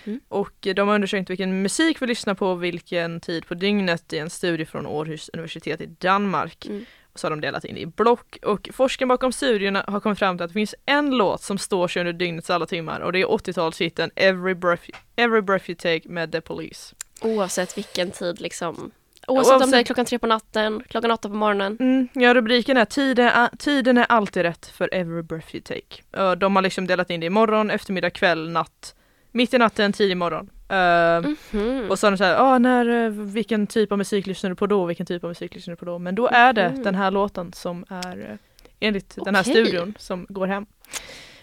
Mm. 0.04 0.20
Och 0.28 0.54
de 0.60 0.88
har 0.88 0.94
undersökt 0.94 1.30
vilken 1.30 1.62
musik 1.62 2.02
vi 2.02 2.06
lyssnar 2.06 2.34
på 2.34 2.54
vilken 2.54 3.20
tid 3.20 3.46
på 3.46 3.54
dygnet 3.54 4.12
i 4.12 4.18
en 4.18 4.30
studie 4.30 4.64
från 4.64 4.86
Århus 4.86 5.30
universitet 5.32 5.80
i 5.80 5.86
Danmark. 5.86 6.66
Mm. 6.66 6.84
Och 7.12 7.20
så 7.20 7.26
har 7.26 7.30
de 7.30 7.40
delat 7.40 7.64
in 7.64 7.74
det 7.74 7.80
i 7.80 7.86
block 7.86 8.38
och 8.42 8.68
forskaren 8.72 9.08
bakom 9.08 9.32
studierna 9.32 9.84
har 9.88 10.00
kommit 10.00 10.18
fram 10.18 10.36
till 10.36 10.44
att 10.44 10.50
det 10.50 10.54
finns 10.54 10.74
en 10.86 11.10
låt 11.10 11.42
som 11.42 11.58
står 11.58 11.88
sig 11.88 12.00
under 12.00 12.12
dygnets 12.12 12.50
alla 12.50 12.66
timmar 12.66 13.00
och 13.00 13.12
det 13.12 13.20
är 13.20 13.26
80-talshitten 13.26 14.10
Every 14.16 14.54
Breath, 14.54 14.88
Every 15.16 15.40
Breath 15.40 15.70
You 15.70 15.76
Take 15.76 16.00
med 16.04 16.32
The 16.32 16.40
Police. 16.40 16.94
Oavsett 17.20 17.76
vilken 17.78 18.10
tid 18.10 18.40
liksom. 18.40 18.90
Oavsett, 19.26 19.52
om 19.54 19.60
Oavsett- 19.60 19.70
det 19.70 19.78
är 19.78 19.82
klockan 19.82 20.04
tre 20.04 20.18
på 20.18 20.26
natten, 20.26 20.82
klockan 20.88 21.10
åtta 21.10 21.28
på 21.28 21.34
morgonen. 21.34 21.76
Mm, 21.80 22.08
ja 22.12 22.34
rubriken 22.34 22.76
är 22.76 22.84
tiden, 22.84 23.26
är 23.28 23.48
tiden 23.58 23.98
är 23.98 24.06
alltid 24.08 24.42
rätt 24.42 24.66
för 24.66 24.94
every 24.94 25.22
breath 25.22 25.54
you 25.54 25.62
take. 25.62 26.34
De 26.36 26.56
har 26.56 26.62
liksom 26.62 26.86
delat 26.86 27.10
in 27.10 27.20
det 27.20 27.26
i 27.26 27.30
morgon, 27.30 27.70
eftermiddag, 27.70 28.10
kväll, 28.10 28.50
natt. 28.50 28.94
Mitt 29.32 29.54
i 29.54 29.58
natten, 29.58 29.92
tidig 29.92 30.16
morgon. 30.16 30.50
Uh, 30.72 31.30
Mhm. 31.52 31.90
Och 31.90 31.98
så 31.98 32.06
har 32.06 32.10
de 32.10 32.16
såhär, 32.18 32.36
ah, 32.38 32.58
när, 32.58 33.04
eh, 33.04 33.10
vilken 33.10 33.66
typ 33.66 33.92
av 33.92 33.98
musik 33.98 34.26
lyssnar 34.26 34.50
du 34.50 34.56
på 34.56 34.66
då? 34.66 34.84
Vilken 34.84 35.06
typ 35.06 35.24
av 35.24 35.28
musik 35.30 35.54
lyssnar 35.54 35.72
du 35.72 35.76
på 35.76 35.84
då? 35.84 35.98
Men 35.98 36.14
då 36.14 36.26
är 36.28 36.52
det 36.52 36.68
Mhm. 36.70 36.82
den 36.82 36.94
här 36.94 37.10
låten 37.10 37.52
som 37.52 37.84
är 37.88 38.30
eh, 38.30 38.36
enligt 38.80 39.18
den 39.24 39.34
här 39.34 39.42
studion 39.42 39.94
som 39.98 40.26
går 40.28 40.46
hem. 40.46 40.66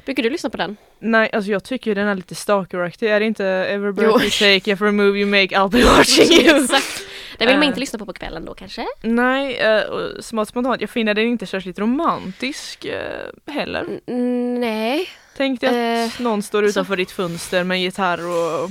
Brukar 0.06 0.23
du 0.23 0.30
lyssna 0.30 0.49
på 0.49 0.58
den? 0.58 0.78
Nej, 0.99 1.30
alltså 1.34 1.52
jag 1.52 1.63
tycker 1.63 1.95
den 1.95 2.08
är 2.08 2.15
lite 2.15 2.36
stalkeraktig. 2.36 3.10
Är 3.10 3.19
det 3.19 3.25
inte 3.25 3.45
every 3.45 3.91
breath 3.91 4.21
you 4.23 4.30
take, 4.60 4.71
every 4.71 4.91
move 4.91 5.19
you 5.19 5.30
make, 5.30 5.47
I'll 5.56 5.69
be 5.71 5.84
watching 5.84 6.45
you? 6.47 6.58
Exakt. 6.63 7.06
Den 7.38 7.47
vill 7.47 7.58
man 7.58 7.67
inte 7.67 7.80
lyssna 7.80 7.99
på 7.99 8.06
på 8.06 8.13
kvällen 8.13 8.45
då 8.45 8.54
kanske? 8.54 8.86
Nej, 9.02 9.65
och 9.88 10.23
smått 10.25 10.47
spontant, 10.47 10.82
jag 10.82 10.89
finner 10.89 11.13
den 11.13 11.25
inte 11.25 11.45
särskilt 11.45 11.80
romantisk 11.80 12.86
eh, 12.86 13.54
heller. 13.54 13.86
Mm, 14.08 14.60
nej, 14.60 15.09
Tänk 15.39 15.62
dig 15.62 15.69
att 16.06 16.19
Eh, 16.19 16.21
någon 16.21 16.41
står 16.43 16.65
utanför 16.65 16.97
ditt 16.97 17.12
fönster 17.12 17.63
med 17.63 17.75
en 17.75 17.82
gitarr 17.82 18.19
och... 18.28 18.69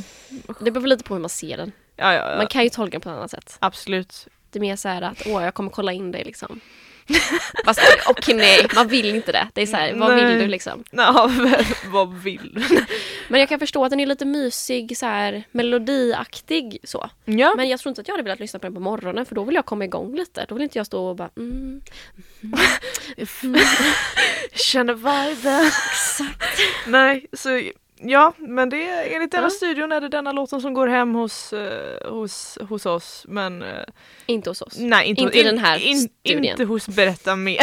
det 0.61 0.70
beror 0.70 0.87
lite 0.87 1.04
på 1.04 1.14
hur 1.14 1.20
man 1.20 1.31
ser 1.31 1.57
den. 1.57 1.72
Ja, 1.96 2.14
ja, 2.14 2.31
ja. 2.31 2.37
Man 2.37 2.46
kan 2.46 2.64
ju 2.64 2.70
tolka 2.70 2.90
den 2.90 3.00
på 3.00 3.09
ett 3.09 3.16
annat 3.16 3.31
sätt. 3.31 3.57
absolut. 3.61 4.28
Det 4.50 4.59
är 4.59 4.61
mer 4.61 4.76
så 4.76 4.88
här 4.88 5.02
att 5.02 5.22
åh, 5.26 5.44
jag 5.44 5.54
kommer 5.54 5.70
kolla 5.70 5.92
in 5.92 6.12
dig 6.12 6.24
liksom. 6.24 6.61
Fast 7.64 7.81
okej 8.07 8.35
nej, 8.35 8.66
man 8.75 8.88
vill 8.88 9.14
inte 9.14 9.33
det. 9.33 9.49
Det 9.55 9.62
är 9.62 9.66
så 9.66 9.77
här, 9.77 9.94
vad 9.94 10.16
Nej. 10.16 10.25
vill 10.25 10.38
du 10.38 10.47
liksom? 10.47 10.85
Ja, 10.90 11.31
vad 11.87 12.14
vill 12.14 12.51
du? 12.68 12.85
Men 13.29 13.40
jag 13.40 13.49
kan 13.49 13.59
förstå 13.59 13.85
att 13.85 13.90
den 13.90 14.01
är 14.01 14.07
lite 14.07 14.25
mysig, 14.25 14.99
så 14.99 15.07
här 15.07 15.44
melodiaktig 15.51 16.79
så. 16.85 17.11
Ja, 17.25 17.55
Men 17.57 17.68
jag 17.68 17.81
tror 17.81 17.90
inte 17.90 18.01
att 18.01 18.09
jag 18.09 18.12
hade 18.12 18.23
velat 18.23 18.40
lyssna 18.40 18.59
på 18.59 18.66
den 18.66 18.75
på 18.75 18.81
morgonen 18.81 19.27
för 19.27 19.35
då 19.35 19.44
vill 19.44 19.55
jag 19.55 19.66
komma 19.66 19.85
igång 19.85 20.16
lite. 20.16 20.47
Då 20.49 20.55
vill 20.55 20.62
inte 20.62 20.79
jag 20.79 20.87
stå 20.87 21.09
och 21.09 21.16
bara 21.16 21.31
mm. 21.37 21.81
jag 23.16 23.61
känner 24.55 24.94
viben. 24.94 25.71
Nej, 26.87 27.27
så 27.33 27.61
ja, 28.00 28.32
men 28.37 28.68
det 28.70 28.88
är 28.88 29.14
enligt 29.14 29.30
denna 29.32 29.46
Ja. 29.46 29.50
studion 29.50 29.92
är 29.92 30.00
det 30.00 30.08
denna 30.08 30.32
låten 30.32 30.61
som 30.61 30.74
går 30.74 30.87
hem 30.87 31.14
hos, 31.14 31.52
eh, 31.52 32.11
hos, 32.11 32.58
hos 32.68 32.87
oss. 32.87 33.24
Men 33.28 33.62
eh, 33.62 33.82
Inte 34.26 34.50
hos 34.50 34.62
oss. 34.62 34.74
nej, 34.78 35.06
inte, 35.08 35.22
Inte 35.22 35.38
i 35.38 35.42
den 35.42 35.58
här 35.58 35.78
in, 35.78 35.98
studien. 35.98 36.44
Inte 36.44 36.64
hos 36.64 36.88
Berätta 36.88 37.37
mer. 37.37 37.61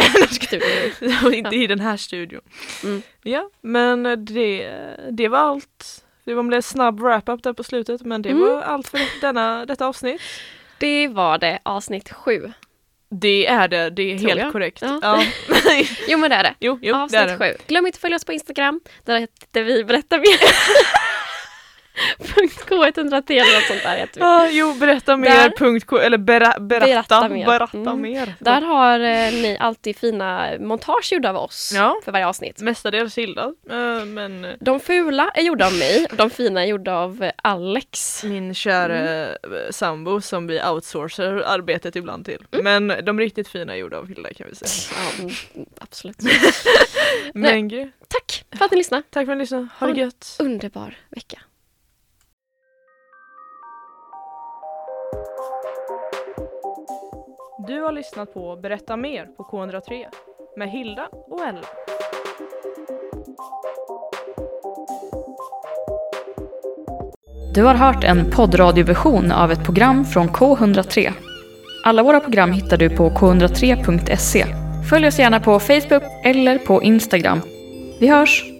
Inte 1.33 1.55
i 1.55 1.67
den 1.67 1.79
här 1.79 1.97
studion. 1.97 2.41
Mm. 2.83 3.01
Ja, 3.23 3.49
men 3.61 4.25
det, 4.25 4.71
det 5.11 5.27
var 5.27 5.39
allt. 5.39 6.01
Det 6.23 6.33
var 6.33 6.53
en 6.55 6.63
snabb 6.63 6.99
wrap-up 6.99 7.43
där 7.43 7.53
på 7.53 7.63
slutet 7.63 8.01
men 8.01 8.21
det 8.21 8.29
Mm. 8.29 8.41
var 8.41 8.61
allt 8.61 8.87
för 8.87 9.21
denna, 9.21 9.65
detta 9.65 9.87
avsnitt. 9.87 10.21
Det 10.77 11.07
var 11.07 11.37
det, 11.37 11.59
avsnitt 11.63 12.11
sju. 12.13 12.51
Det 13.21 13.47
är 13.47 13.67
det, 13.67 13.89
det 13.89 14.13
är 14.13 14.17
Tror 14.17 14.28
helt 14.30 14.41
jag. 14.41 14.51
korrekt. 14.51 14.80
Ja. 14.82 14.99
Ja. 15.01 15.23
Jo 16.08 16.17
men 16.17 16.30
det 16.30 16.36
är 16.36 16.43
det. 16.43 16.54
jo, 16.60 16.80
jo 16.82 16.93
det 16.93 16.97
är 16.99 17.04
avsnitt 17.04 17.39
det. 17.39 17.51
sju. 17.51 17.58
Glöm 17.67 17.86
inte 17.86 17.95
att 17.97 18.01
följa 18.01 18.15
oss 18.15 18.25
på 18.25 18.34
Instagram. 18.34 18.82
Där 19.06 19.19
heter 19.19 19.63
vi 19.63 19.84
berättar 19.84 20.17
mer. 20.17 20.25
K103 22.67 23.31
eller 23.31 23.53
något 23.55 23.63
sånt 23.67 23.84
där 23.84 23.97
heter 23.97 24.13
vi. 24.15 24.19
Ja, 24.25 24.47
jo, 24.51 24.73
berätta 24.73 25.17
mer. 25.17 25.29
Där- 25.29 25.49
Punkt 25.58 25.86
K, 25.88 25.97
eller 25.97 26.17
bera, 26.17 26.60
berätta, 26.60 26.86
Berätta 26.86 27.29
berätta, 27.29 27.75
mer. 27.75 27.88
Mm. 27.89 28.01
mer. 28.01 28.36
Där 28.39 28.62
har 28.62 28.99
eh, 28.99 29.31
ni 29.34 29.58
alltid 29.60 29.97
fina 29.97 30.49
montage 30.60 31.12
gjorda 31.13 31.29
av 31.29 31.36
oss 31.38 31.71
Ja. 31.75 31.99
för 32.05 32.12
varje 32.12 32.27
avsnitt. 32.27 32.62
Mestadels 32.62 33.17
Hilda, 33.17 33.53
eh, 33.69 34.05
men 34.05 34.45
eh, 34.45 34.51
De 34.60 34.79
fula 34.79 35.29
är 35.34 35.41
gjorda 35.41 35.65
av 35.65 35.73
mig, 35.73 36.08
de 36.17 36.29
fina 36.29 36.62
är 36.62 36.65
gjorda 36.67 36.95
av 36.95 37.23
eh, 37.23 37.31
Alex. 37.43 38.23
min 38.23 38.53
kära 38.53 38.95
Mm. 38.95 39.36
sambo 39.71 40.21
som 40.21 40.47
vi 40.47 40.62
outsourcar 40.63 41.43
arbetet 41.45 41.95
ibland 41.95 42.25
till. 42.25 42.43
Mm. 42.51 42.88
Men 42.88 43.05
de 43.05 43.19
riktigt 43.19 43.47
fina 43.47 43.73
är 43.73 43.77
gjorda 43.77 43.97
av 43.97 44.08
Hilda 44.08 44.34
kan 44.34 44.47
vi 44.49 44.55
säga. 44.55 44.95
Ja, 45.05 45.23
mm, 45.23 45.36
mm, 45.55 45.65
absolut. 45.79 46.17
Men 47.34 47.67
grej. 47.67 47.91
Tack 48.08 48.45
för 48.58 48.65
att 48.65 48.71
ni 48.71 48.77
lyssnade. 48.77 49.03
Tack 49.10 49.25
för 49.25 49.31
att 49.31 49.38
ni 49.38 49.43
lyssnade. 49.43 49.67
Ha 49.79 49.88
Ha 49.88 49.93
det 49.93 49.99
gött. 50.01 50.36
Underbar 50.39 50.97
vecka. 51.10 51.39
Du 57.67 57.82
har 57.82 57.91
lyssnat 57.91 58.34
på 58.34 58.56
Berätta 58.56 58.97
mer 58.97 59.25
på 59.38 59.43
K103 59.43 60.06
med 60.58 60.69
Hilda 60.69 61.08
och 61.12 61.39
Ella. 61.39 61.62
Du 67.54 67.63
har 67.63 67.75
hört 67.75 68.04
en 68.04 68.32
poddradioversion 68.32 69.32
av 69.32 69.51
ett 69.51 69.65
program 69.65 70.06
från 70.06 70.30
K103. 70.30 71.13
Alla 71.84 72.04
våra 72.04 72.19
program 72.19 72.51
hittar 72.51 72.78
du 72.78 72.89
på 72.89 73.10
k103.se. 73.10 74.45
Följ 74.89 75.08
oss 75.08 75.19
gärna 75.19 75.39
på 75.39 75.60
Facebook 75.60 76.04
eller 76.23 76.58
på 76.58 76.84
Instagram. 76.84 77.41
Vi 77.99 78.08
hörs! 78.08 78.54